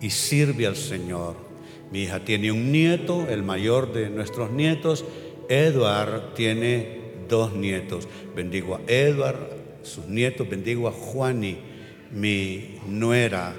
y 0.00 0.10
sirve 0.10 0.66
al 0.66 0.76
Señor. 0.76 1.41
Mi 1.92 2.04
hija 2.04 2.20
tiene 2.20 2.50
un 2.50 2.72
nieto, 2.72 3.28
el 3.28 3.42
mayor 3.42 3.92
de 3.92 4.10
nuestros 4.10 4.50
nietos. 4.50 5.04
Edward 5.48 6.34
tiene 6.34 7.00
dos 7.28 7.52
nietos. 7.52 8.08
Bendigo 8.34 8.76
a 8.76 8.80
Edward, 8.86 9.36
sus 9.82 10.06
nietos, 10.06 10.48
bendigo 10.48 10.88
a 10.88 10.92
Juani, 10.92 11.58
mi 12.10 12.78
nuera, 12.88 13.52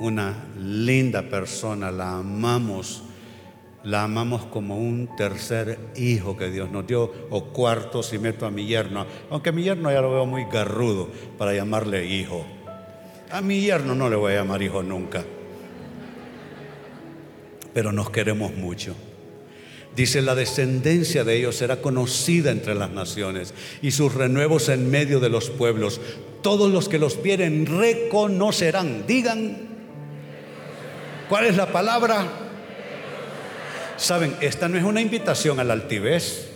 una 0.00 0.46
linda 0.58 1.22
persona, 1.22 1.90
la 1.90 2.18
amamos 2.18 3.02
la 3.84 4.02
amamos 4.02 4.44
como 4.44 4.76
un 4.76 5.08
tercer 5.16 5.78
hijo 5.96 6.36
que 6.36 6.50
Dios 6.50 6.70
nos 6.70 6.86
dio, 6.86 7.10
o 7.30 7.44
cuarto 7.46 8.02
si 8.02 8.18
meto 8.18 8.44
a 8.44 8.50
mi 8.50 8.66
yerno, 8.66 9.06
aunque 9.30 9.52
mi 9.52 9.62
yerno 9.62 9.90
ya 9.90 10.00
lo 10.00 10.10
veo 10.10 10.26
muy 10.26 10.44
garrudo 10.44 11.08
para 11.38 11.54
llamarle 11.54 12.04
hijo. 12.04 12.44
A 13.30 13.40
mi 13.40 13.60
yerno 13.60 13.94
no 13.94 14.10
le 14.10 14.16
voy 14.16 14.32
a 14.32 14.36
llamar 14.36 14.62
hijo 14.62 14.82
nunca, 14.82 15.24
pero 17.78 17.92
nos 17.92 18.10
queremos 18.10 18.52
mucho. 18.54 18.96
Dice, 19.94 20.20
la 20.20 20.34
descendencia 20.34 21.22
de 21.22 21.36
ellos 21.36 21.54
será 21.54 21.80
conocida 21.80 22.50
entre 22.50 22.74
las 22.74 22.90
naciones 22.90 23.54
y 23.82 23.92
sus 23.92 24.14
renuevos 24.14 24.68
en 24.68 24.90
medio 24.90 25.20
de 25.20 25.28
los 25.28 25.48
pueblos. 25.48 26.00
Todos 26.42 26.72
los 26.72 26.88
que 26.88 26.98
los 26.98 27.22
vieren 27.22 27.66
reconocerán. 27.66 29.06
Digan, 29.06 29.58
¿cuál 31.28 31.46
es 31.46 31.56
la 31.56 31.70
palabra? 31.70 32.26
Saben, 33.96 34.34
esta 34.40 34.68
no 34.68 34.76
es 34.76 34.82
una 34.82 35.00
invitación 35.00 35.60
a 35.60 35.64
la 35.64 35.74
altivez. 35.74 36.50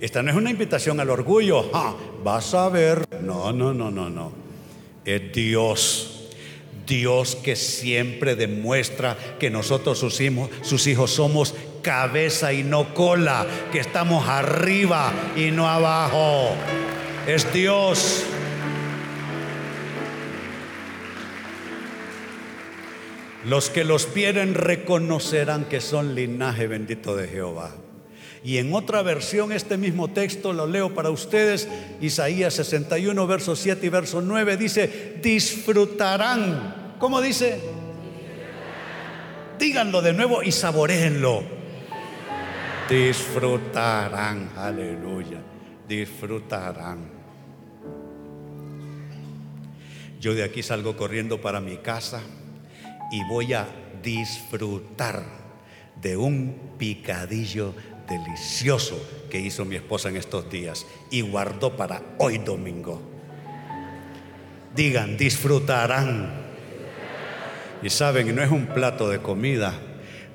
Esta 0.00 0.22
no 0.22 0.32
es 0.32 0.36
una 0.36 0.50
invitación 0.50 1.00
al 1.00 1.08
orgullo. 1.08 1.70
vas 2.22 2.52
a 2.52 2.68
ver. 2.68 3.06
No, 3.22 3.54
no, 3.54 3.72
no, 3.72 3.90
no, 3.90 4.10
no. 4.10 4.32
Es 5.02 5.32
Dios. 5.32 6.19
Dios 6.90 7.36
que 7.36 7.54
siempre 7.54 8.34
demuestra 8.34 9.16
que 9.38 9.48
nosotros 9.48 9.96
sus 9.96 10.20
hijos, 10.20 10.50
sus 10.62 10.88
hijos 10.88 11.12
somos 11.12 11.54
cabeza 11.82 12.52
y 12.52 12.64
no 12.64 12.94
cola, 12.94 13.46
que 13.70 13.78
estamos 13.78 14.28
arriba 14.28 15.12
y 15.36 15.52
no 15.52 15.68
abajo. 15.68 16.50
Es 17.28 17.50
Dios. 17.52 18.24
Los 23.44 23.70
que 23.70 23.84
los 23.84 24.12
vieren 24.12 24.54
reconocerán 24.54 25.66
que 25.66 25.80
son 25.80 26.16
linaje 26.16 26.66
bendito 26.66 27.14
de 27.14 27.28
Jehová. 27.28 27.70
Y 28.42 28.58
en 28.58 28.74
otra 28.74 29.02
versión, 29.02 29.52
este 29.52 29.76
mismo 29.76 30.08
texto 30.08 30.52
lo 30.52 30.66
leo 30.66 30.92
para 30.92 31.10
ustedes, 31.10 31.68
Isaías 32.00 32.54
61, 32.54 33.26
verso 33.28 33.54
7 33.54 33.86
y 33.86 33.88
verso 33.90 34.20
9, 34.22 34.56
dice, 34.56 35.18
disfrutarán. 35.22 36.79
¿Cómo 37.00 37.22
dice? 37.22 37.58
Díganlo 39.58 40.02
de 40.02 40.12
nuevo 40.12 40.42
y 40.42 40.52
saboréenlo. 40.52 41.42
Disfrutarán, 42.90 44.50
aleluya, 44.54 45.40
disfrutarán. 45.88 47.08
Yo 50.20 50.34
de 50.34 50.44
aquí 50.44 50.62
salgo 50.62 50.94
corriendo 50.94 51.40
para 51.40 51.58
mi 51.58 51.78
casa 51.78 52.20
y 53.10 53.24
voy 53.24 53.54
a 53.54 53.66
disfrutar 54.02 55.24
de 56.02 56.18
un 56.18 56.74
picadillo 56.76 57.72
delicioso 58.06 59.00
que 59.30 59.40
hizo 59.40 59.64
mi 59.64 59.76
esposa 59.76 60.10
en 60.10 60.18
estos 60.18 60.50
días 60.50 60.86
y 61.10 61.22
guardó 61.22 61.78
para 61.78 62.02
hoy 62.18 62.36
domingo. 62.36 63.00
Digan, 64.74 65.16
disfrutarán. 65.16 66.49
Y 67.82 67.90
saben, 67.90 68.34
no 68.34 68.42
es 68.42 68.50
un 68.50 68.66
plato 68.66 69.08
de 69.08 69.18
comida, 69.18 69.74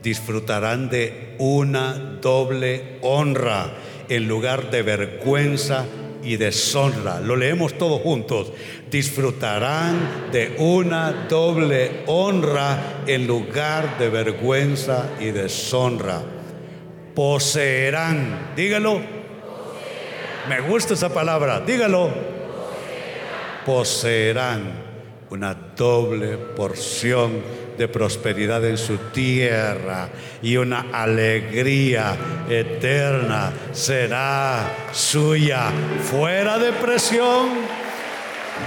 disfrutarán 0.01 0.89
de 0.89 1.35
una 1.39 1.93
doble 2.21 2.99
honra 3.01 3.71
en 4.09 4.27
lugar 4.27 4.71
de 4.71 4.81
vergüenza 4.81 5.85
y 6.23 6.37
deshonra. 6.37 7.19
Lo 7.21 7.35
leemos 7.35 7.77
todos 7.77 8.01
juntos. 8.01 8.51
Disfrutarán 8.89 10.29
de 10.31 10.55
una 10.57 11.27
doble 11.29 12.03
honra 12.07 13.03
en 13.05 13.27
lugar 13.27 13.97
de 13.99 14.09
vergüenza 14.09 15.11
y 15.19 15.25
deshonra. 15.25 16.21
Poseerán, 17.13 18.53
dígalo. 18.55 19.01
Me 20.49 20.61
gusta 20.61 20.95
esa 20.95 21.13
palabra, 21.13 21.61
dígalo. 21.61 22.09
Poseerán 23.65 24.84
una 25.29 25.53
doble 25.53 26.37
porción 26.37 27.41
de 27.77 27.87
prosperidad 27.87 28.63
en 28.65 28.77
su 28.77 28.97
tierra 29.11 30.09
y 30.41 30.57
una 30.57 30.87
alegría 30.91 32.15
eterna 32.49 33.51
será 33.71 34.87
suya. 34.91 35.71
Fuera 36.03 36.57
depresión, 36.57 37.49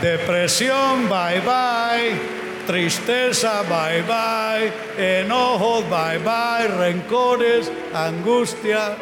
depresión, 0.02 1.08
bye 1.08 1.40
bye. 1.40 2.38
Tristeza, 2.66 3.62
bye 3.62 4.02
bye. 4.02 5.20
Enojos, 5.20 5.84
bye 5.88 6.18
bye. 6.18 6.68
Rencores, 6.68 7.72
angustia. 7.94 8.94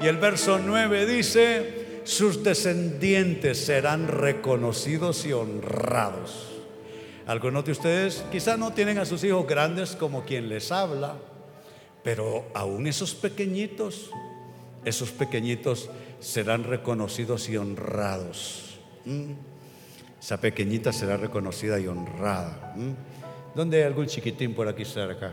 Y 0.00 0.08
el 0.08 0.16
verso 0.16 0.58
9 0.58 1.06
dice, 1.06 2.00
sus 2.02 2.42
descendientes 2.42 3.64
serán 3.64 4.08
reconocidos 4.08 5.24
y 5.26 5.32
honrados. 5.32 6.51
Algunos 7.26 7.64
de 7.64 7.72
ustedes 7.72 8.24
quizás 8.32 8.58
no 8.58 8.72
tienen 8.72 8.98
a 8.98 9.04
sus 9.04 9.22
hijos 9.24 9.46
grandes 9.46 9.94
como 9.94 10.24
quien 10.24 10.48
les 10.48 10.72
habla, 10.72 11.14
pero 12.02 12.46
aún 12.54 12.86
esos 12.86 13.14
pequeñitos, 13.14 14.10
esos 14.84 15.10
pequeñitos 15.10 15.88
serán 16.18 16.64
reconocidos 16.64 17.48
y 17.48 17.56
honrados. 17.56 18.78
Esa 20.20 20.40
pequeñita 20.40 20.92
será 20.92 21.16
reconocida 21.16 21.78
y 21.78 21.86
honrada. 21.86 22.74
¿Dónde 23.54 23.78
hay 23.78 23.82
algún 23.84 24.06
chiquitín 24.06 24.54
por 24.54 24.66
aquí 24.68 24.84
cerca? 24.84 25.32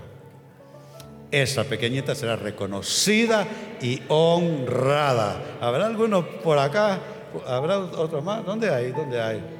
Esa 1.31 1.63
pequeñita 1.63 2.15
será 2.15 2.35
reconocida 2.35 3.47
y 3.81 4.01
honrada. 4.07 5.57
¿Habrá 5.61 5.85
alguno 5.85 6.25
por 6.25 6.57
acá? 6.57 6.99
¿Habrá 7.45 7.79
otro 7.79 8.21
más? 8.21 8.43
¿Dónde 8.45 8.69
hay? 8.69 8.91
¿Dónde 8.91 9.21
hay? 9.21 9.58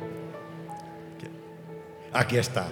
Aquí 2.14 2.38
está. 2.38 2.68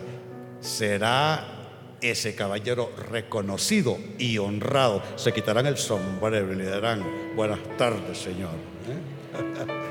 Será 0.59 1.57
ese 2.01 2.35
caballero 2.35 2.91
reconocido 3.09 3.97
y 4.17 4.38
honrado. 4.38 5.01
Se 5.15 5.33
quitarán 5.33 5.65
el 5.65 5.77
sombrero 5.77 6.53
y 6.53 6.55
le 6.55 6.65
darán 6.65 7.03
buenas 7.35 7.59
tardes, 7.77 8.17
Señor. 8.17 8.51
¿eh? 8.88 9.88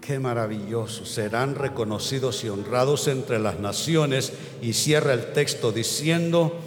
Qué 0.00 0.18
maravilloso. 0.18 1.06
Serán 1.06 1.54
reconocidos 1.54 2.42
y 2.42 2.48
honrados 2.48 3.06
entre 3.06 3.38
las 3.38 3.60
naciones. 3.60 4.32
Y 4.60 4.72
cierra 4.72 5.12
el 5.12 5.32
texto 5.32 5.70
diciendo, 5.70 6.58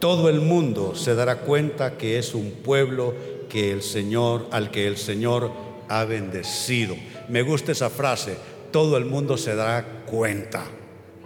todo 0.00 0.30
el 0.30 0.40
mundo 0.40 0.94
se 0.94 1.14
dará 1.14 1.40
cuenta 1.40 1.98
que 1.98 2.18
es 2.18 2.34
un 2.34 2.50
pueblo 2.50 3.14
que 3.48 3.70
el 3.70 3.82
Señor, 3.82 4.48
al 4.50 4.70
que 4.70 4.86
el 4.86 4.96
Señor 4.96 5.52
ha 5.88 6.04
bendecido. 6.04 6.96
Me 7.28 7.42
gusta 7.42 7.72
esa 7.72 7.90
frase, 7.90 8.36
todo 8.72 8.96
el 8.96 9.04
mundo 9.04 9.36
se 9.36 9.54
dará 9.54 10.04
cuenta. 10.06 10.64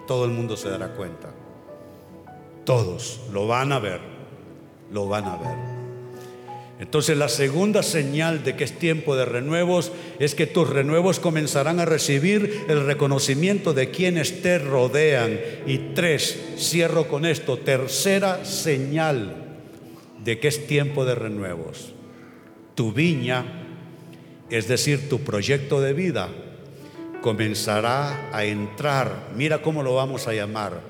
Todo 0.09 0.25
el 0.25 0.33
mundo 0.33 0.57
se 0.57 0.69
dará 0.69 0.89
cuenta. 0.89 1.31
Todos 2.65 3.21
lo 3.33 3.47
van 3.47 3.73
a 3.73 3.79
ver, 3.79 4.01
lo 4.91 5.07
van 5.07 5.25
a 5.25 5.37
ver. 5.37 5.74
Entonces 6.81 7.17
la 7.17 7.29
segunda 7.29 7.83
señal 7.85 8.43
de 8.43 8.57
que 8.57 8.65
es 8.65 8.79
tiempo 8.79 9.15
de 9.15 9.25
renuevos 9.25 9.93
es 10.19 10.35
que 10.35 10.47
tus 10.47 10.69
renuevos 10.69 11.21
comenzarán 11.21 11.79
a 11.79 11.85
recibir 11.85 12.65
el 12.69 12.85
reconocimiento 12.85 13.75
de 13.75 13.91
quienes 13.91 14.43
te 14.43 14.59
rodean. 14.59 15.39
Y 15.67 15.79
tres, 15.95 16.39
cierro 16.59 17.07
con 17.07 17.27
esto, 17.27 17.59
tercera 17.59 18.45
señal 18.45 19.37
de 20.25 20.41
que 20.41 20.49
es 20.49 20.67
tiempo 20.67 21.05
de 21.05 21.15
renuevos. 21.15 21.95
Tu 22.75 22.93
viña, 22.93 23.45
es 24.51 24.67
decir, 24.67 25.09
tu 25.09 25.21
proyecto 25.21 25.81
de 25.81 25.93
vida, 25.93 26.29
comenzará 27.21 28.31
a 28.37 28.45
entrar, 28.45 29.31
mira 29.37 29.63
cómo 29.63 29.83
lo 29.85 29.95
vamos 29.95 30.27
a 30.27 30.35
llamar, 30.35 30.81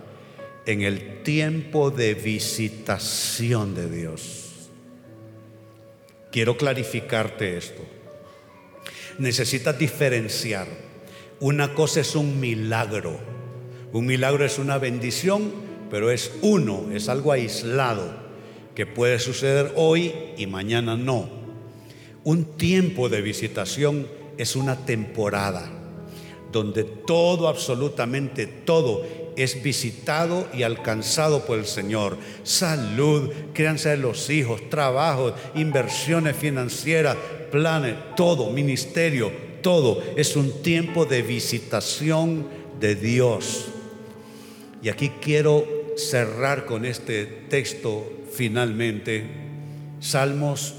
en 0.66 0.80
el 0.80 1.22
tiempo 1.22 1.90
de 1.90 2.14
visitación 2.14 3.74
de 3.74 3.90
Dios. 3.90 4.43
Quiero 6.34 6.56
clarificarte 6.56 7.56
esto. 7.56 7.80
Necesitas 9.18 9.78
diferenciar. 9.78 10.66
Una 11.38 11.74
cosa 11.74 12.00
es 12.00 12.16
un 12.16 12.40
milagro. 12.40 13.20
Un 13.92 14.04
milagro 14.04 14.44
es 14.44 14.58
una 14.58 14.78
bendición, 14.78 15.52
pero 15.92 16.10
es 16.10 16.32
uno, 16.42 16.90
es 16.92 17.08
algo 17.08 17.30
aislado 17.30 18.12
que 18.74 18.84
puede 18.84 19.20
suceder 19.20 19.74
hoy 19.76 20.12
y 20.36 20.48
mañana 20.48 20.96
no. 20.96 21.28
Un 22.24 22.56
tiempo 22.56 23.08
de 23.08 23.22
visitación 23.22 24.08
es 24.36 24.56
una 24.56 24.84
temporada 24.84 25.70
donde 26.50 26.82
todo, 26.82 27.46
absolutamente 27.46 28.48
todo, 28.48 29.06
es 29.36 29.62
visitado 29.62 30.46
y 30.52 30.62
alcanzado 30.62 31.44
por 31.44 31.58
el 31.58 31.66
Señor. 31.66 32.18
Salud, 32.42 33.32
crianza 33.52 33.90
de 33.90 33.96
los 33.96 34.30
hijos, 34.30 34.68
trabajo, 34.70 35.34
inversiones 35.54 36.36
financieras, 36.36 37.16
planes, 37.50 37.94
todo, 38.16 38.50
ministerio, 38.50 39.32
todo. 39.62 40.02
Es 40.16 40.36
un 40.36 40.62
tiempo 40.62 41.04
de 41.04 41.22
visitación 41.22 42.46
de 42.80 42.94
Dios. 42.94 43.66
Y 44.82 44.88
aquí 44.88 45.10
quiero 45.20 45.66
cerrar 45.96 46.66
con 46.66 46.84
este 46.84 47.24
texto 47.24 48.10
finalmente. 48.32 49.24
Salmos 50.00 50.74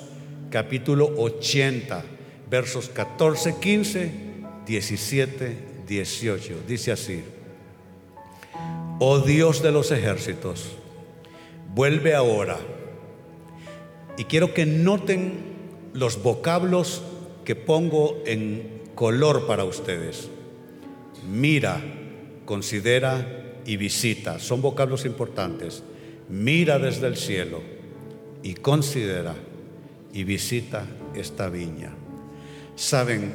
capítulo 0.50 1.12
80, 1.18 2.04
versos 2.50 2.90
14, 2.90 3.56
15, 3.60 4.12
17, 4.66 5.58
18. 5.88 6.56
Dice 6.68 6.92
así. 6.92 7.24
Oh 9.00 9.20
Dios 9.20 9.62
de 9.62 9.74
los 9.74 9.92
ejércitos, 9.92 10.72
vuelve 11.74 12.16
ahora. 12.16 12.58
Y 14.18 14.24
quiero 14.24 14.54
que 14.54 14.66
noten 14.66 15.34
los 15.94 16.24
vocablos 16.24 17.02
que 17.44 17.56
pongo 17.56 18.22
en 18.26 18.84
color 18.96 19.48
para 19.48 19.66
ustedes. 19.66 20.30
Mira, 21.30 21.82
considera 22.46 23.60
y 23.66 23.76
visita. 23.76 24.40
Son 24.40 24.62
vocablos 24.62 25.06
importantes. 25.06 25.84
Mira 26.30 26.80
desde 26.80 27.08
el 27.08 27.18
cielo 27.18 27.62
y 28.44 28.54
considera 28.54 29.36
y 30.14 30.24
visita 30.24 30.86
esta 31.14 31.50
viña. 31.50 31.92
Saben, 32.76 33.34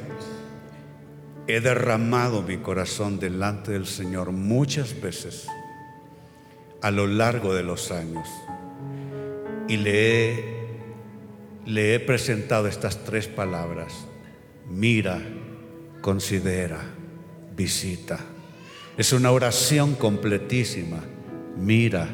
he 1.47 1.59
derramado 1.59 2.41
mi 2.41 2.57
corazón 2.57 3.19
delante 3.19 3.71
del 3.71 3.85
Señor 3.85 4.31
muchas 4.31 4.99
veces 5.01 5.47
a 6.81 6.91
lo 6.91 7.07
largo 7.07 7.53
de 7.53 7.63
los 7.63 7.91
años 7.91 8.27
y 9.67 9.77
le 9.77 10.31
he, 10.31 10.45
le 11.65 11.95
he 11.95 11.99
presentado 11.99 12.67
estas 12.67 13.03
tres 13.03 13.27
palabras. 13.27 13.93
Mira, 14.69 15.21
considera, 16.01 16.81
visita. 17.55 18.19
Es 18.97 19.13
una 19.13 19.31
oración 19.31 19.95
completísima. 19.95 21.03
Mira, 21.57 22.09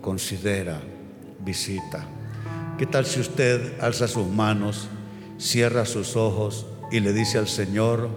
considera, 0.00 0.80
visita. 1.40 2.06
¿Qué 2.78 2.86
tal 2.86 3.06
si 3.06 3.20
usted 3.20 3.80
alza 3.80 4.08
sus 4.08 4.28
manos, 4.28 4.88
cierra 5.38 5.84
sus 5.86 6.16
ojos 6.16 6.66
y 6.90 7.00
le 7.00 7.12
dice 7.12 7.38
al 7.38 7.48
Señor, 7.48 8.10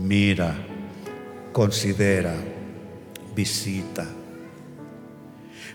mira, 0.00 0.54
considera, 1.52 2.34
visita. 3.34 4.06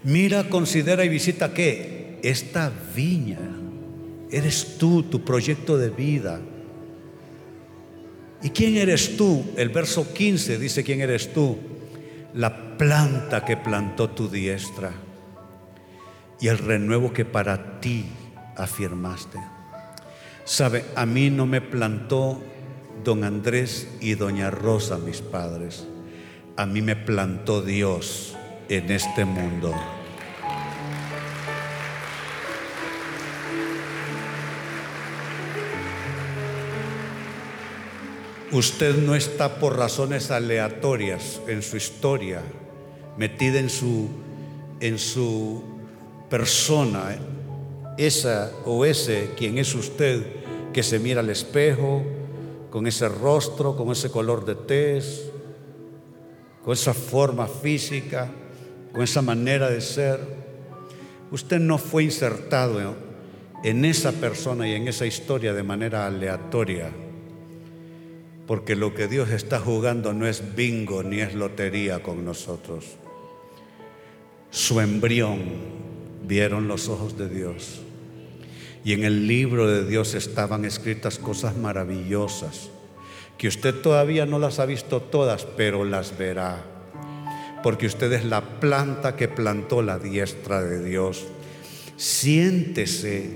Mira, 0.03 0.49
considera 0.49 1.05
y 1.05 1.09
visita 1.09 1.53
qué? 1.53 2.19
Esta 2.23 2.71
viña. 2.95 3.39
Eres 4.31 4.77
tú, 4.77 5.03
tu 5.03 5.23
proyecto 5.23 5.77
de 5.77 5.89
vida. 5.89 6.39
¿Y 8.41 8.49
quién 8.49 8.77
eres 8.77 9.17
tú? 9.17 9.43
El 9.57 9.69
verso 9.69 10.13
15 10.13 10.57
dice 10.57 10.83
quién 10.83 11.01
eres 11.01 11.33
tú. 11.33 11.57
La 12.33 12.77
planta 12.77 13.45
que 13.45 13.57
plantó 13.57 14.09
tu 14.09 14.29
diestra 14.29 14.91
y 16.39 16.47
el 16.47 16.57
renuevo 16.57 17.13
que 17.13 17.25
para 17.25 17.79
ti 17.79 18.05
afirmaste. 18.55 19.37
Sabe, 20.43 20.85
a 20.95 21.05
mí 21.05 21.29
no 21.29 21.45
me 21.45 21.61
plantó 21.61 22.41
don 23.03 23.23
Andrés 23.23 23.87
y 23.99 24.15
doña 24.15 24.51
Rosa, 24.51 24.97
mis 24.97 25.21
padres. 25.21 25.87
A 26.55 26.65
mí 26.65 26.81
me 26.81 26.95
plantó 26.95 27.61
Dios 27.61 28.35
en 28.69 28.91
este 28.91 29.25
mundo. 29.25 29.73
Usted 38.51 38.97
no 38.97 39.15
está 39.15 39.55
por 39.55 39.77
razones 39.77 40.29
aleatorias 40.29 41.41
en 41.47 41.61
su 41.61 41.77
historia, 41.77 42.41
metida 43.17 43.59
en 43.59 43.69
su, 43.69 44.09
en 44.81 44.99
su 44.99 45.63
persona, 46.29 47.15
esa 47.97 48.51
o 48.65 48.83
ese 48.83 49.29
quien 49.37 49.57
es 49.57 49.73
usted 49.73 50.25
que 50.73 50.83
se 50.83 50.99
mira 50.99 51.21
al 51.21 51.29
espejo, 51.29 52.03
con 52.71 52.87
ese 52.87 53.09
rostro, 53.09 53.75
con 53.75 53.91
ese 53.91 54.09
color 54.09 54.45
de 54.45 54.55
tez, 54.55 55.29
con 56.63 56.73
esa 56.73 56.93
forma 56.93 57.47
física, 57.47 58.31
con 58.93 59.03
esa 59.03 59.21
manera 59.21 59.69
de 59.69 59.81
ser. 59.81 60.19
Usted 61.31 61.59
no 61.59 61.77
fue 61.77 62.03
insertado 62.03 62.95
en 63.63 63.85
esa 63.85 64.13
persona 64.13 64.67
y 64.67 64.73
en 64.73 64.87
esa 64.87 65.05
historia 65.05 65.53
de 65.53 65.63
manera 65.63 66.07
aleatoria, 66.07 66.89
porque 68.47 68.75
lo 68.75 68.95
que 68.95 69.07
Dios 69.07 69.29
está 69.29 69.59
jugando 69.59 70.13
no 70.13 70.25
es 70.25 70.55
bingo 70.55 71.03
ni 71.03 71.19
es 71.19 71.35
lotería 71.35 72.01
con 72.01 72.23
nosotros. 72.23 72.85
Su 74.49 74.79
embrión 74.79 75.41
vieron 76.25 76.67
los 76.67 76.87
ojos 76.87 77.17
de 77.17 77.29
Dios 77.29 77.81
y 78.83 78.93
en 78.93 79.03
el 79.03 79.27
libro 79.27 79.67
de 79.67 79.85
Dios 79.85 80.15
estaban 80.15 80.65
escritas 80.65 81.19
cosas 81.19 81.55
maravillosas, 81.55 82.69
que 83.37 83.47
usted 83.47 83.75
todavía 83.75 84.25
no 84.25 84.39
las 84.39 84.59
ha 84.59 84.65
visto 84.65 85.01
todas, 85.01 85.45
pero 85.45 85.85
las 85.85 86.17
verá. 86.17 86.63
Porque 87.63 87.85
usted 87.85 88.11
es 88.13 88.25
la 88.25 88.59
planta 88.59 89.15
que 89.15 89.27
plantó 89.27 89.83
la 89.83 89.99
diestra 89.99 90.63
de 90.63 90.83
Dios. 90.83 91.27
Siéntese, 91.95 93.31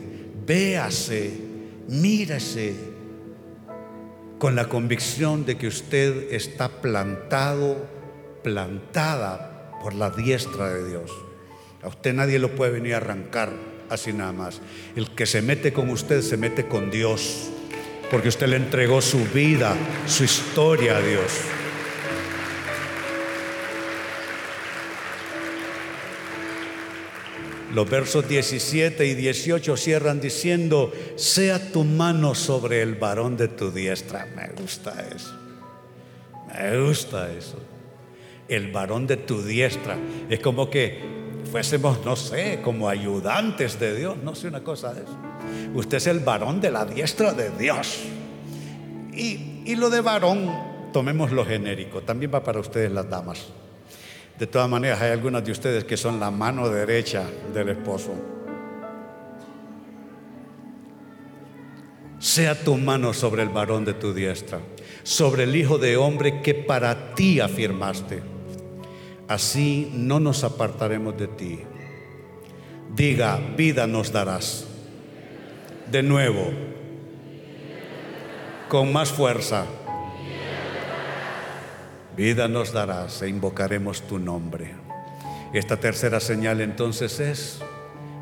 véase, 0.47 1.31
mírese 1.87 2.73
con 4.39 4.55
la 4.55 4.67
convicción 4.67 5.45
de 5.45 5.57
que 5.57 5.67
usted 5.67 6.33
está 6.33 6.69
plantado, 6.81 7.87
plantada 8.43 9.71
por 9.81 9.93
la 9.93 10.09
diestra 10.09 10.73
de 10.73 10.89
Dios. 10.89 11.11
A 11.83 11.87
usted 11.87 12.15
nadie 12.15 12.39
lo 12.39 12.55
puede 12.55 12.71
venir 12.71 12.95
a 12.95 12.97
arrancar 12.97 13.74
así 13.89 14.13
nada 14.13 14.31
más. 14.31 14.61
El 14.95 15.09
que 15.11 15.25
se 15.25 15.41
mete 15.41 15.73
con 15.73 15.89
usted 15.89 16.21
se 16.21 16.37
mete 16.37 16.67
con 16.67 16.91
Dios, 16.91 17.49
porque 18.11 18.29
usted 18.29 18.47
le 18.47 18.57
entregó 18.57 19.01
su 19.01 19.23
vida, 19.33 19.75
su 20.07 20.23
historia 20.23 20.97
a 20.97 21.01
Dios. 21.01 21.31
Los 27.75 27.89
versos 27.89 28.25
17 28.25 29.05
y 29.05 29.15
18 29.15 29.75
cierran 29.75 30.21
diciendo, 30.21 30.93
sea 31.17 31.73
tu 31.73 31.83
mano 31.83 32.33
sobre 32.33 32.81
el 32.81 32.95
varón 32.95 33.35
de 33.35 33.49
tu 33.49 33.69
diestra. 33.69 34.27
Me 34.33 34.47
gusta 34.61 35.05
eso. 35.13 35.37
Me 36.47 36.79
gusta 36.79 37.29
eso. 37.33 37.59
El 38.47 38.71
varón 38.71 39.07
de 39.07 39.17
tu 39.17 39.43
diestra. 39.43 39.97
Es 40.29 40.39
como 40.39 40.69
que 40.69 41.24
fuésemos, 41.55 42.03
no 42.03 42.17
sé, 42.17 42.59
como 42.61 42.89
ayudantes 42.89 43.79
de 43.79 43.95
Dios, 43.95 44.17
no 44.21 44.35
sé 44.35 44.49
una 44.49 44.61
cosa 44.61 44.93
de 44.93 45.03
eso. 45.03 45.17
Usted 45.73 45.95
es 45.95 46.07
el 46.07 46.19
varón 46.19 46.59
de 46.59 46.69
la 46.69 46.83
diestra 46.83 47.31
de 47.31 47.49
Dios. 47.51 48.01
Y, 49.13 49.61
y 49.65 49.77
lo 49.77 49.89
de 49.89 50.01
varón, 50.01 50.51
tomemos 50.91 51.31
lo 51.31 51.45
genérico, 51.45 52.01
también 52.01 52.29
va 52.33 52.43
para 52.43 52.59
ustedes 52.59 52.91
las 52.91 53.09
damas. 53.09 53.53
De 54.37 54.47
todas 54.47 54.69
maneras, 54.69 55.01
hay 55.01 55.11
algunas 55.11 55.45
de 55.45 55.53
ustedes 55.53 55.85
que 55.85 55.95
son 55.95 56.19
la 56.19 56.29
mano 56.29 56.67
derecha 56.67 57.23
del 57.53 57.69
esposo. 57.69 58.13
Sea 62.19 62.61
tu 62.65 62.75
mano 62.75 63.13
sobre 63.13 63.43
el 63.43 63.49
varón 63.49 63.85
de 63.85 63.93
tu 63.93 64.13
diestra, 64.13 64.59
sobre 65.03 65.43
el 65.43 65.55
hijo 65.55 65.77
de 65.77 65.95
hombre 65.95 66.41
que 66.41 66.53
para 66.53 67.15
ti 67.15 67.39
afirmaste 67.39 68.34
así 69.27 69.91
no 69.93 70.19
nos 70.19 70.43
apartaremos 70.43 71.17
de 71.17 71.27
ti. 71.27 71.59
Diga, 72.95 73.39
vida 73.57 73.87
nos 73.87 74.11
darás. 74.11 74.67
De 75.91 76.01
nuevo, 76.01 76.51
con 78.69 78.91
más 78.91 79.11
fuerza. 79.11 79.65
Vida 82.17 82.47
nos 82.47 82.71
darás 82.71 83.21
e 83.21 83.29
invocaremos 83.29 84.01
tu 84.03 84.19
nombre. 84.19 84.73
Esta 85.53 85.77
tercera 85.77 86.19
señal 86.19 86.61
entonces 86.61 87.19
es 87.19 87.59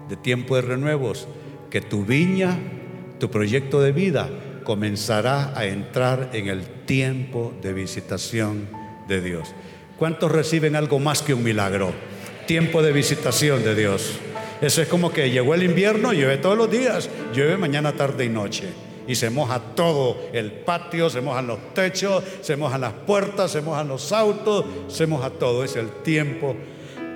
de 0.09 0.17
tiempo 0.17 0.55
de 0.55 0.63
renuevos, 0.63 1.27
que 1.69 1.81
tu 1.81 2.03
viña 2.03 2.57
tu 3.23 3.31
proyecto 3.31 3.79
de 3.79 3.93
vida 3.93 4.29
comenzará 4.65 5.57
a 5.57 5.65
entrar 5.65 6.31
en 6.33 6.47
el 6.47 6.65
tiempo 6.85 7.53
de 7.61 7.71
visitación 7.71 8.67
de 9.07 9.21
Dios. 9.21 9.55
¿Cuántos 10.03 10.33
reciben 10.33 10.75
algo 10.75 10.99
más 10.99 11.21
que 11.21 11.33
un 11.33 11.41
milagro? 11.41 11.93
Tiempo 12.45 12.81
de 12.81 12.91
visitación 12.91 13.63
de 13.63 13.73
Dios. 13.73 14.19
Eso 14.59 14.81
es 14.81 14.89
como 14.89 15.13
que 15.13 15.31
llegó 15.31 15.55
el 15.55 15.63
invierno, 15.63 16.11
llueve 16.11 16.39
todos 16.39 16.57
los 16.57 16.69
días, 16.69 17.09
llueve 17.33 17.55
mañana, 17.55 17.93
tarde 17.93 18.25
y 18.25 18.27
noche. 18.27 18.67
Y 19.07 19.15
se 19.15 19.29
moja 19.29 19.61
todo 19.75 20.17
el 20.33 20.51
patio, 20.51 21.09
se 21.09 21.21
mojan 21.21 21.47
los 21.47 21.73
techos, 21.73 22.21
se 22.41 22.57
mojan 22.57 22.81
las 22.81 22.91
puertas, 22.91 23.51
se 23.51 23.61
mojan 23.61 23.87
los 23.87 24.11
autos, 24.11 24.65
se 24.89 25.07
moja 25.07 25.29
todo. 25.29 25.63
Es 25.63 25.77
el 25.77 25.87
tiempo 26.03 26.53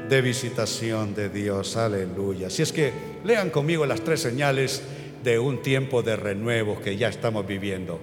de 0.08 0.22
visitación 0.22 1.14
de 1.14 1.28
Dios. 1.28 1.76
Aleluya. 1.76 2.50
Si 2.50 2.62
es 2.62 2.72
que 2.72 2.94
lean 3.26 3.50
conmigo 3.50 3.86
las 3.86 4.00
tres 4.00 4.22
señales 4.22 4.82
de 5.26 5.40
un 5.40 5.62
tiempo 5.62 6.04
de 6.04 6.16
renuevo 6.16 6.80
que 6.80 6.96
ya 6.96 7.10
estamos 7.10 7.46
viviendo. 7.46 8.00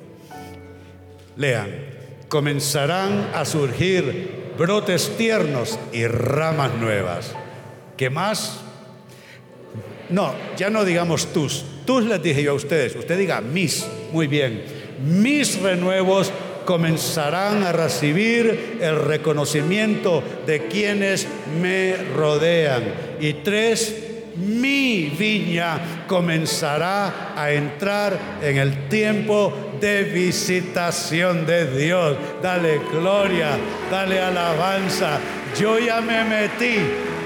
Lean, 1.39 1.70
comenzarán 2.28 3.30
a 3.32 3.47
surgir 3.47 4.43
brotes 4.59 5.16
tiernos 5.16 5.78
y 5.92 6.07
ramas 6.07 6.74
nuevas. 6.74 7.34
¿Qué 7.96 8.11
más? 8.11 8.61
No, 10.11 10.34
ya 10.57 10.70
no 10.70 10.84
digamos 10.84 11.32
tus. 11.32 11.64
Tus 11.86 12.05
les 12.05 12.22
dije 12.22 12.42
yo 12.42 12.52
a 12.52 12.55
ustedes. 12.55 12.96
Usted 12.96 13.18
diga 13.18 13.40
mis. 13.40 13.86
Muy 14.12 14.26
bien. 14.26 14.64
Mis 15.05 15.61
renuevos 15.61 16.32
comenzarán 16.64 17.62
a 17.62 17.72
recibir 17.72 18.78
el 18.80 18.96
reconocimiento 18.96 20.22
de 20.46 20.66
quienes 20.66 21.26
me 21.61 21.96
rodean. 22.14 22.84
Y 23.20 23.34
tres, 23.34 24.13
mi 24.37 25.11
viña 25.11 26.07
comenzará 26.07 27.35
a 27.37 27.53
entrar 27.53 28.18
en 28.43 28.59
el 28.59 28.89
tiempo 28.89 29.53
de 29.80 30.05
visitación 30.05 31.47
de 31.47 31.66
Dios. 31.76 32.16
Dale 32.43 32.80
gloria, 32.91 33.57
dale 33.91 34.20
alabanza. 34.20 35.18
Yo 35.59 35.78
ya 35.78 36.01
me 36.01 36.24
metí, 36.24 36.76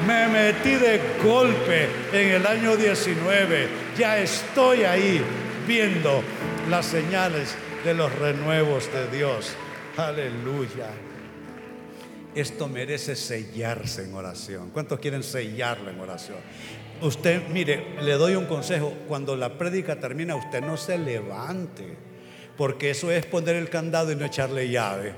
me 0.07 0.29
metí 0.29 0.75
de 0.75 1.01
golpe 1.23 1.89
en 2.13 2.31
el 2.31 2.47
año 2.47 2.77
19. 2.77 3.69
Ya 3.97 4.19
estoy 4.19 4.85
ahí 4.85 5.23
viendo 5.67 6.23
las 6.69 6.87
señales 6.87 7.55
de 7.85 7.95
los 7.95 8.13
renuevos 8.19 8.91
de 8.93 9.17
Dios. 9.17 9.53
Aleluya. 9.97 10.91
Esto 12.35 12.69
merece 12.69 13.17
sellarse 13.17 14.05
en 14.05 14.15
oración. 14.15 14.71
¿Cuántos 14.71 15.01
quieren 15.01 15.23
sellarlo 15.23 15.91
en 15.91 15.99
oración? 15.99 16.39
Usted, 17.01 17.49
mire, 17.51 17.97
le 18.03 18.13
doy 18.15 18.35
un 18.35 18.47
consejo. 18.47 18.93
Cuando 19.07 19.37
la 19.37 19.57
prédica 19.57 20.01
termina, 20.01 20.35
usted 20.35 20.63
no 20.63 20.77
se 20.77 20.99
levante, 20.99 21.97
porque 22.57 22.91
eso 22.91 23.11
es 23.13 23.25
poner 23.25 23.55
el 23.55 23.71
candado 23.71 24.11
y 24.11 24.17
no 24.17 24.25
echarle 24.25 24.69
llave. 24.69 25.15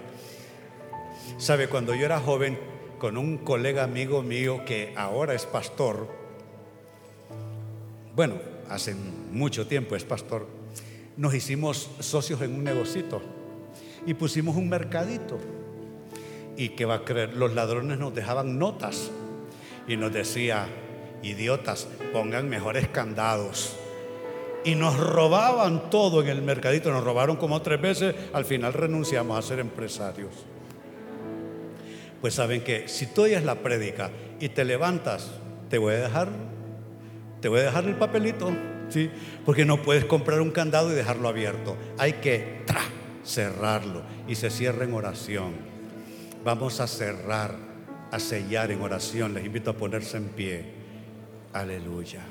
Sabe, 1.38 1.68
cuando 1.68 1.94
yo 1.94 2.04
era 2.04 2.20
joven, 2.20 2.58
con 2.98 3.16
un 3.16 3.38
colega 3.38 3.82
amigo 3.82 4.22
mío 4.22 4.62
que 4.66 4.92
ahora 4.94 5.32
es 5.34 5.46
pastor, 5.46 6.06
bueno, 8.14 8.34
hace 8.68 8.94
mucho 9.32 9.66
tiempo 9.66 9.96
es 9.96 10.04
pastor, 10.04 10.46
nos 11.16 11.34
hicimos 11.34 11.90
socios 12.00 12.42
en 12.42 12.54
un 12.54 12.64
negocito 12.64 13.22
y 14.04 14.12
pusimos 14.12 14.54
un 14.56 14.68
mercadito. 14.68 15.38
¿Y 16.58 16.70
qué 16.70 16.84
va 16.84 16.96
a 16.96 17.04
creer? 17.04 17.34
Los 17.36 17.54
ladrones 17.54 17.98
nos 17.98 18.14
dejaban 18.14 18.58
notas 18.58 19.10
y 19.88 19.96
nos 19.96 20.12
decía, 20.12 20.68
idiotas, 21.22 21.88
pongan 22.12 22.48
mejores 22.48 22.88
candados. 22.88 23.76
Y 24.64 24.74
nos 24.74 24.98
robaban 24.98 25.88
todo 25.88 26.20
en 26.20 26.28
el 26.28 26.42
mercadito, 26.42 26.90
nos 26.90 27.02
robaron 27.02 27.36
como 27.36 27.62
tres 27.62 27.80
veces, 27.80 28.14
al 28.32 28.44
final 28.44 28.74
renunciamos 28.74 29.38
a 29.38 29.46
ser 29.46 29.58
empresarios. 29.58 30.32
Pues 32.20 32.34
saben 32.34 32.62
que 32.62 32.86
si 32.86 33.06
tú 33.06 33.22
oyes 33.22 33.42
la 33.44 33.56
prédica 33.56 34.10
y 34.38 34.50
te 34.50 34.64
levantas, 34.64 35.30
te 35.70 35.78
voy 35.78 35.94
a 35.94 36.00
dejar, 36.00 36.28
te 37.40 37.48
voy 37.48 37.60
a 37.60 37.64
dejar 37.64 37.84
el 37.84 37.94
papelito, 37.94 38.52
¿sí? 38.90 39.10
Porque 39.46 39.64
no 39.64 39.82
puedes 39.82 40.04
comprar 40.04 40.42
un 40.42 40.50
candado 40.50 40.92
y 40.92 40.94
dejarlo 40.94 41.28
abierto. 41.28 41.76
Hay 41.96 42.14
que 42.14 42.64
cerrarlo 43.24 44.02
y 44.28 44.34
se 44.34 44.50
cierra 44.50 44.84
en 44.84 44.92
oración. 44.92 45.54
Vamos 46.44 46.80
a 46.80 46.86
cerrar, 46.86 47.54
a 48.10 48.18
sellar 48.18 48.70
en 48.70 48.82
oración. 48.82 49.32
Les 49.32 49.44
invito 49.44 49.70
a 49.70 49.74
ponerse 49.74 50.18
en 50.18 50.28
pie. 50.28 50.79
Aleluya. 51.52 52.24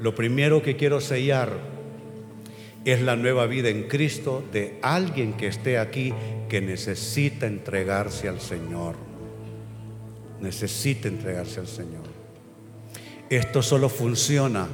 Lo 0.00 0.14
primero 0.14 0.62
que 0.62 0.76
quiero 0.76 1.00
sellar 1.00 1.50
es 2.84 3.00
la 3.02 3.16
nueva 3.16 3.46
vida 3.46 3.68
en 3.68 3.84
Cristo 3.84 4.42
de 4.52 4.78
alguien 4.82 5.34
que 5.34 5.46
esté 5.46 5.78
aquí 5.78 6.12
que 6.48 6.60
necesita 6.60 7.46
entregarse 7.46 8.28
al 8.28 8.40
Señor. 8.40 8.96
Necesita 10.40 11.08
entregarse 11.08 11.60
al 11.60 11.68
Señor. 11.68 12.04
Esto 13.30 13.62
solo 13.62 13.88
funciona 13.88 14.68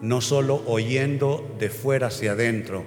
no 0.00 0.20
solo 0.20 0.64
oyendo 0.66 1.54
de 1.60 1.70
fuera 1.70 2.08
hacia 2.08 2.32
adentro, 2.32 2.84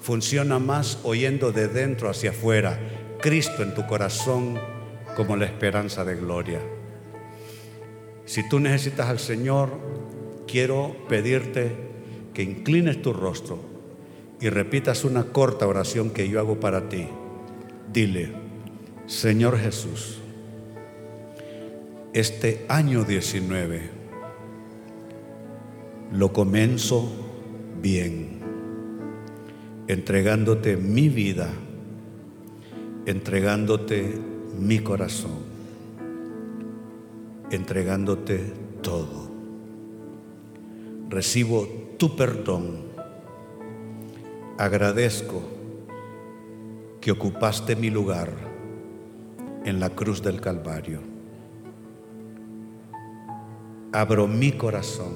funciona 0.00 0.60
más 0.60 1.00
oyendo 1.02 1.50
de 1.50 1.66
dentro 1.66 2.08
hacia 2.08 2.30
afuera. 2.30 2.78
Cristo 3.20 3.62
en 3.62 3.74
tu 3.74 3.86
corazón 3.86 4.58
como 5.16 5.36
la 5.36 5.46
esperanza 5.46 6.04
de 6.04 6.14
gloria. 6.14 6.60
Si 8.32 8.42
tú 8.48 8.60
necesitas 8.60 9.10
al 9.10 9.18
Señor, 9.18 9.68
quiero 10.46 10.96
pedirte 11.06 11.70
que 12.32 12.42
inclines 12.42 13.02
tu 13.02 13.12
rostro 13.12 13.58
y 14.40 14.48
repitas 14.48 15.04
una 15.04 15.24
corta 15.24 15.66
oración 15.66 16.08
que 16.08 16.26
yo 16.30 16.40
hago 16.40 16.58
para 16.58 16.88
ti. 16.88 17.06
Dile, 17.92 18.32
Señor 19.06 19.58
Jesús, 19.58 20.16
este 22.14 22.64
año 22.70 23.04
19 23.04 23.90
lo 26.12 26.32
comienzo 26.32 27.12
bien, 27.82 28.38
entregándote 29.88 30.78
mi 30.78 31.10
vida, 31.10 31.50
entregándote 33.04 34.18
mi 34.58 34.78
corazón 34.78 35.51
entregándote 37.56 38.52
todo. 38.82 39.30
Recibo 41.08 41.68
tu 41.98 42.16
perdón. 42.16 42.92
Agradezco 44.58 45.42
que 47.00 47.10
ocupaste 47.10 47.76
mi 47.76 47.90
lugar 47.90 48.30
en 49.64 49.80
la 49.80 49.90
cruz 49.90 50.22
del 50.22 50.40
Calvario. 50.40 51.00
Abro 53.92 54.26
mi 54.26 54.52
corazón 54.52 55.12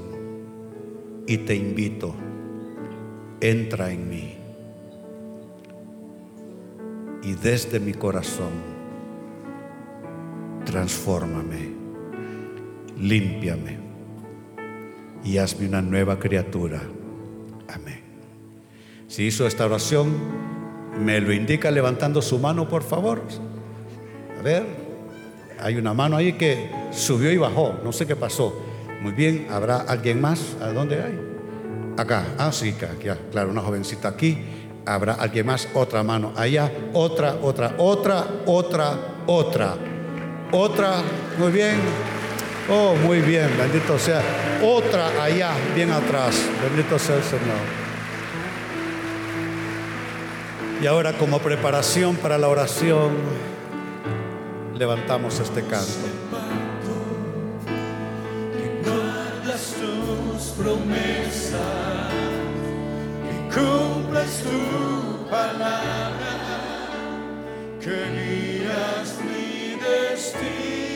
y 1.27 1.39
te 1.39 1.57
invito, 1.57 2.15
entra 3.41 3.91
en 3.91 4.09
mí. 4.09 4.37
Y 7.23 7.33
desde 7.33 7.81
mi 7.81 7.95
corazón, 7.95 8.53
transfórmame 10.67 11.76
límpiame 12.99 13.79
y 15.25 15.39
hazme 15.39 15.69
una 15.69 15.83
nueva 15.83 16.19
criatura. 16.19 16.81
Amén. 17.69 18.01
Si 19.09 19.25
hizo 19.25 19.47
esta 19.47 19.67
oración, 19.67 20.13
me 21.05 21.21
lo 21.21 21.33
indica 21.33 21.71
levantando 21.71 22.23
su 22.23 22.39
mano, 22.39 22.69
por 22.69 22.83
favor. 22.83 23.23
A 24.39 24.43
ver, 24.43 24.65
hay 25.61 25.77
una 25.77 25.95
mano 25.95 26.17
ahí 26.17 26.35
que 26.35 26.71
subió 26.93 27.31
y 27.33 27.37
bajó, 27.37 27.75
no 27.83 27.93
sé 27.93 28.07
qué 28.07 28.17
pasó. 28.17 28.63
Muy 29.03 29.13
bien, 29.13 29.47
¿habrá 29.51 29.79
alguien 29.79 30.21
más? 30.21 30.57
¿A 30.61 30.69
dónde 30.69 31.03
hay? 31.03 31.21
Acá, 31.97 32.27
ah, 32.39 32.53
sí, 32.53 32.75
aquí, 32.83 33.09
claro, 33.31 33.51
una 33.51 33.63
jovencita 33.63 34.09
aquí. 34.09 34.39
Habrá 34.85 35.15
alguien 35.15 35.47
más, 35.47 35.69
otra 35.75 36.03
mano 36.05 36.33
allá, 36.37 36.71
otra, 36.93 37.35
otra, 37.43 37.75
otra, 37.79 38.27
otra, 38.47 38.99
otra, 39.27 39.75
otra. 40.53 41.03
Muy 41.39 41.51
bien. 41.51 42.16
Oh, 42.69 42.97
muy 42.97 43.21
bien, 43.21 43.49
bendito 43.57 43.97
sea. 43.97 44.21
Otra 44.61 45.23
allá, 45.23 45.53
bien 45.75 45.93
atrás. 45.93 46.35
Bendito 46.65 46.99
sea 46.99 47.15
el 47.15 47.23
Señor. 47.23 47.87
Y 50.83 50.87
ahora 50.87 51.13
como 51.13 51.39
preparación 51.39 52.17
para 52.17 52.39
la 52.39 52.49
oración, 52.49 53.13
levantamos 54.75 55.39
este 55.39 55.63
canto. 55.63 55.87
Tus 59.81 60.43
promesas, 60.51 61.61
tu 64.43 65.31
palabra, 65.31 66.11
que 67.81 67.97
mi 68.13 69.77
destino. 69.79 70.96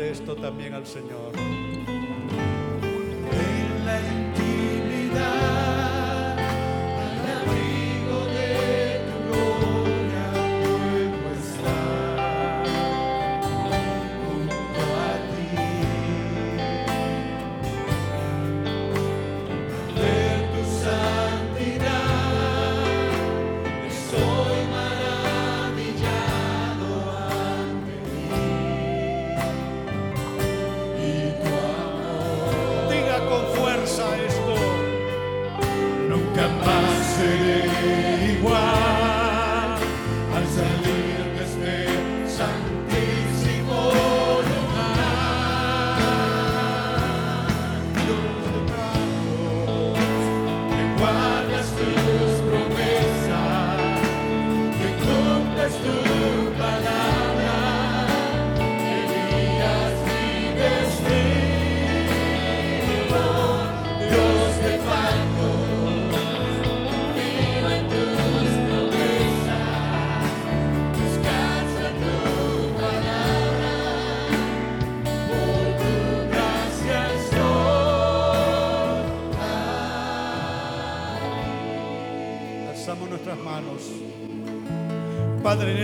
Esto 0.00 0.36
también 0.36 0.74
al 0.74 0.86
Señor. 0.86 1.32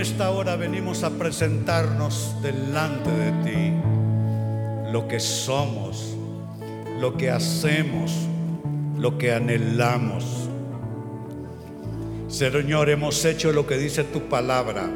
Esta 0.05 0.29
hora 0.29 0.55
venimos 0.55 1.03
a 1.03 1.09
presentarnos 1.09 2.35
delante 2.43 3.09
de 3.09 3.31
ti 3.43 3.73
lo 4.91 5.07
que 5.07 5.19
somos, 5.19 6.15
lo 6.99 7.17
que 7.17 7.31
hacemos, 7.31 8.13
lo 8.99 9.17
que 9.17 9.33
anhelamos. 9.33 10.47
Señor, 12.27 12.91
hemos 12.91 13.25
hecho 13.25 13.51
lo 13.51 13.65
que 13.65 13.77
dice 13.77 14.03
tu 14.03 14.29
palabra, 14.29 14.87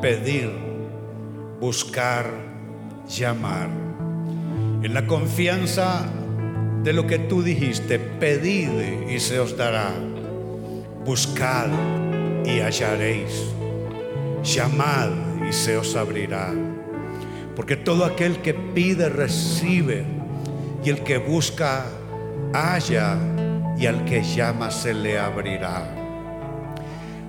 pedir, 0.00 0.52
buscar, 1.60 2.30
llamar. 3.08 3.70
En 4.84 4.94
la 4.94 5.04
confianza 5.08 6.08
de 6.84 6.92
lo 6.92 7.08
que 7.08 7.18
tú 7.18 7.42
dijiste, 7.42 7.98
pedid 7.98 8.70
y 9.10 9.18
se 9.18 9.40
os 9.40 9.56
dará. 9.56 9.90
Buscad 11.04 11.70
y 12.44 12.60
hallaréis. 12.60 13.51
Llamad 14.42 15.10
y 15.48 15.52
se 15.52 15.76
os 15.76 15.94
abrirá. 15.96 16.52
Porque 17.54 17.76
todo 17.76 18.04
aquel 18.04 18.40
que 18.42 18.54
pide 18.54 19.08
recibe, 19.08 20.04
y 20.84 20.90
el 20.90 21.02
que 21.02 21.18
busca 21.18 21.86
halla, 22.52 23.18
y 23.78 23.86
al 23.86 24.04
que 24.04 24.22
llama 24.22 24.70
se 24.70 24.94
le 24.94 25.18
abrirá. 25.18 26.02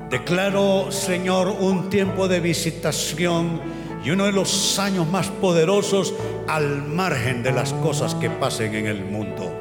Declaro, 0.10 0.92
Señor, 0.92 1.48
un 1.48 1.90
tiempo 1.90 2.28
de 2.28 2.40
visitación 2.40 3.62
y 4.04 4.12
uno 4.12 4.26
de 4.26 4.32
los 4.32 4.78
años 4.78 5.08
más 5.08 5.28
poderosos 5.28 6.14
al 6.48 6.84
margen 6.84 7.42
de 7.42 7.52
las 7.52 7.74
cosas 7.74 8.14
que 8.16 8.30
pasen 8.30 8.76
en 8.76 8.88
el 8.88 9.06
mundo. 9.06 9.52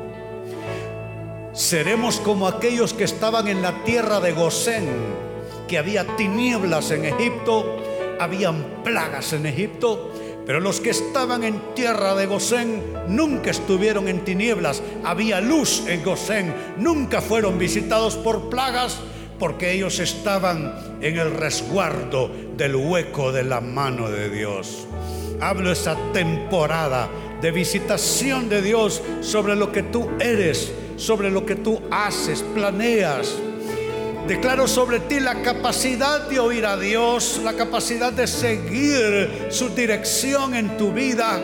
Seremos 1.53 2.19
como 2.19 2.49
aquellos 2.49 2.93
que 2.93 3.05
estaban 3.05 3.47
en 3.49 3.63
la 3.63 3.85
tierra 3.85 4.21
de 4.21 4.33
Gosén, 4.33 4.89
que 5.73 5.79
había 5.79 6.05
tinieblas 6.19 6.91
en 6.91 7.07
Egipto, 7.07 7.79
habían 8.21 8.83
plagas 8.85 9.33
en 9.33 9.47
Egipto, 9.47 10.13
pero 10.45 10.61
los 10.61 10.83
que 10.83 10.91
estaban 10.91 11.45
en 11.45 11.75
tierra 11.75 12.15
de 12.15 12.27
Gosén 12.27 12.83
nunca 13.09 13.53
estuvieron 13.53 14.07
en 14.07 14.23
tinieblas, 14.23 14.83
había 15.03 15.41
luz 15.41 15.85
en 15.87 16.05
Gosén, 16.05 16.55
nunca 16.77 17.23
fueron 17.23 17.59
visitados 17.59 18.17
por 18.17 18.51
plagas 18.51 19.01
porque 19.39 19.73
ellos 19.73 19.99
estaban 19.99 20.75
en 21.01 21.17
el 21.19 21.31
resguardo 21.31 22.31
del 22.55 22.77
hueco 22.77 23.33
de 23.33 23.45
la 23.45 23.63
mano 23.63 24.11
de 24.11 24.29
Dios. 24.29 24.87
Hablo 25.41 25.73
esa 25.73 25.97
temporada 26.13 27.09
de 27.41 27.51
visitación 27.51 28.51
de 28.51 28.61
Dios 28.61 29.03
sobre 29.23 29.57
lo 29.57 29.73
que 29.73 29.85
tú 29.85 30.11
eres, 30.21 30.71
sobre 30.99 31.31
lo 31.31 31.47
que 31.47 31.57
tú 31.57 31.81
haces, 31.91 32.43
planeas. 32.55 33.39
Declaro 34.27 34.69
sobre 34.69 35.01
ti 35.01 35.19
la 35.19 35.43
capacidad 35.43 36.29
de 36.29 36.39
oír 36.39 36.65
a 36.65 36.77
Dios, 36.77 37.41
la 37.43 37.55
capacidad 37.55 38.13
de 38.13 38.29
seguir 38.29 39.49
su 39.51 39.71
dirección 39.71 40.55
en 40.55 40.77
tu 40.77 40.93
vida. 40.93 41.41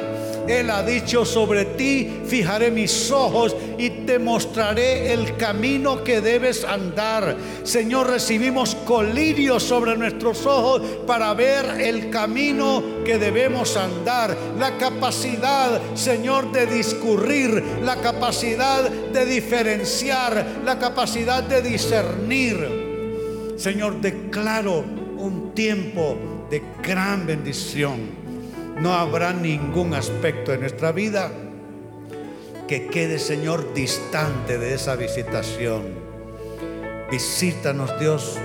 Él 0.48 0.70
ha 0.70 0.82
dicho 0.82 1.26
sobre 1.26 1.66
ti, 1.66 2.20
fijaré 2.26 2.70
mis 2.70 3.10
ojos 3.10 3.54
y 3.76 3.90
te 3.90 4.18
mostraré 4.18 5.12
el 5.12 5.36
camino 5.36 6.02
que 6.02 6.22
debes 6.22 6.64
andar. 6.64 7.36
Señor, 7.64 8.08
recibimos 8.08 8.74
colirio 8.74 9.60
sobre 9.60 9.96
nuestros 9.98 10.46
ojos 10.46 10.80
para 11.06 11.34
ver 11.34 11.82
el 11.82 12.08
camino 12.08 12.82
que 13.04 13.18
debemos 13.18 13.76
andar. 13.76 14.34
La 14.58 14.78
capacidad, 14.78 15.80
Señor, 15.94 16.50
de 16.50 16.66
discurrir, 16.66 17.62
la 17.84 17.96
capacidad 17.96 18.88
de 18.90 19.26
diferenciar, 19.26 20.62
la 20.64 20.78
capacidad 20.78 21.42
de 21.42 21.60
discernir. 21.60 23.54
Señor, 23.58 24.00
declaro 24.00 24.82
un 25.18 25.52
tiempo 25.54 26.16
de 26.48 26.62
gran 26.82 27.26
bendición 27.26 28.27
no 28.80 28.94
habrá 28.94 29.32
ningún 29.32 29.94
aspecto 29.94 30.52
de 30.52 30.58
nuestra 30.58 30.92
vida 30.92 31.30
que 32.66 32.86
quede, 32.88 33.18
Señor, 33.18 33.72
distante 33.74 34.58
de 34.58 34.74
esa 34.74 34.94
visitación. 34.94 35.84
Visítanos, 37.10 37.98
Dios, 37.98 38.38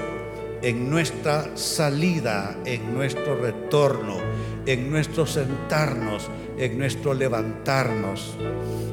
en 0.62 0.90
nuestra 0.90 1.58
salida, 1.58 2.56
en 2.66 2.94
nuestro 2.94 3.36
retorno, 3.36 4.18
en 4.66 4.90
nuestro 4.90 5.26
sentarnos, 5.26 6.30
en 6.58 6.78
nuestro 6.78 7.14
levantarnos. 7.14 8.38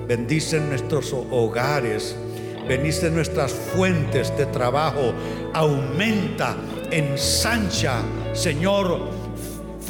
Bendice 0.09 0.59
nuestros 0.59 1.13
hogares, 1.13 2.17
bendice 2.69 3.09
nuestras 3.09 3.53
fuentes 3.53 4.37
de 4.37 4.47
trabajo, 4.47 5.15
aumenta, 5.55 6.57
ensancha, 6.91 8.03
Señor, 8.33 9.20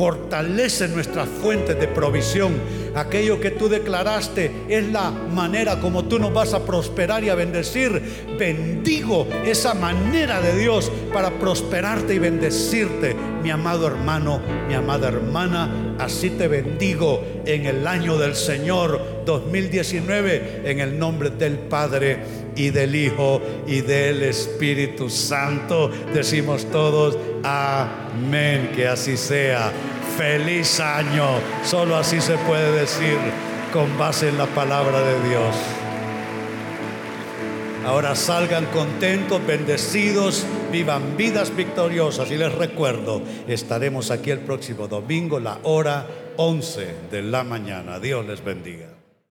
fortalece 0.00 0.88
nuestras 0.88 1.28
fuentes 1.28 1.78
de 1.78 1.86
provisión 1.86 2.54
aquello 2.94 3.40
que 3.40 3.50
tú 3.50 3.68
declaraste 3.68 4.50
es 4.68 4.90
la 4.90 5.10
manera 5.10 5.80
como 5.80 6.04
tú 6.04 6.18
nos 6.18 6.32
vas 6.32 6.54
a 6.54 6.64
prosperar 6.64 7.24
y 7.24 7.28
a 7.28 7.34
bendecir. 7.34 8.02
Bendigo 8.38 9.26
esa 9.44 9.74
manera 9.74 10.40
de 10.40 10.58
Dios 10.58 10.90
para 11.12 11.30
prosperarte 11.30 12.14
y 12.14 12.18
bendecirte, 12.18 13.14
mi 13.42 13.50
amado 13.50 13.86
hermano, 13.86 14.40
mi 14.68 14.74
amada 14.74 15.08
hermana. 15.08 15.94
Así 15.98 16.30
te 16.30 16.48
bendigo 16.48 17.22
en 17.44 17.66
el 17.66 17.86
año 17.86 18.16
del 18.16 18.34
Señor 18.34 19.22
2019 19.26 20.62
en 20.64 20.80
el 20.80 20.98
nombre 20.98 21.30
del 21.30 21.58
Padre 21.58 22.18
y 22.56 22.70
del 22.70 22.94
Hijo 22.94 23.40
y 23.66 23.82
del 23.82 24.22
Espíritu 24.22 25.10
Santo. 25.10 25.90
Decimos 26.14 26.66
todos, 26.70 27.16
amén, 27.44 28.72
que 28.74 28.88
así 28.88 29.16
sea. 29.16 29.70
Feliz 30.20 30.80
año, 30.80 31.40
solo 31.64 31.96
así 31.96 32.20
se 32.20 32.36
puede 32.36 32.78
decir 32.78 33.16
con 33.72 33.96
base 33.96 34.28
en 34.28 34.36
la 34.36 34.44
palabra 34.44 35.00
de 35.00 35.30
Dios. 35.30 35.56
Ahora 37.86 38.14
salgan 38.14 38.66
contentos, 38.66 39.40
bendecidos, 39.46 40.44
vivan 40.70 41.16
vidas 41.16 41.56
victoriosas. 41.56 42.30
Y 42.30 42.36
les 42.36 42.54
recuerdo, 42.54 43.22
estaremos 43.48 44.10
aquí 44.10 44.30
el 44.30 44.40
próximo 44.40 44.88
domingo, 44.88 45.40
la 45.40 45.58
hora 45.62 46.06
11 46.36 46.96
de 47.10 47.22
la 47.22 47.42
mañana. 47.42 47.98
Dios 47.98 48.26
les 48.26 48.44
bendiga. 48.44 48.89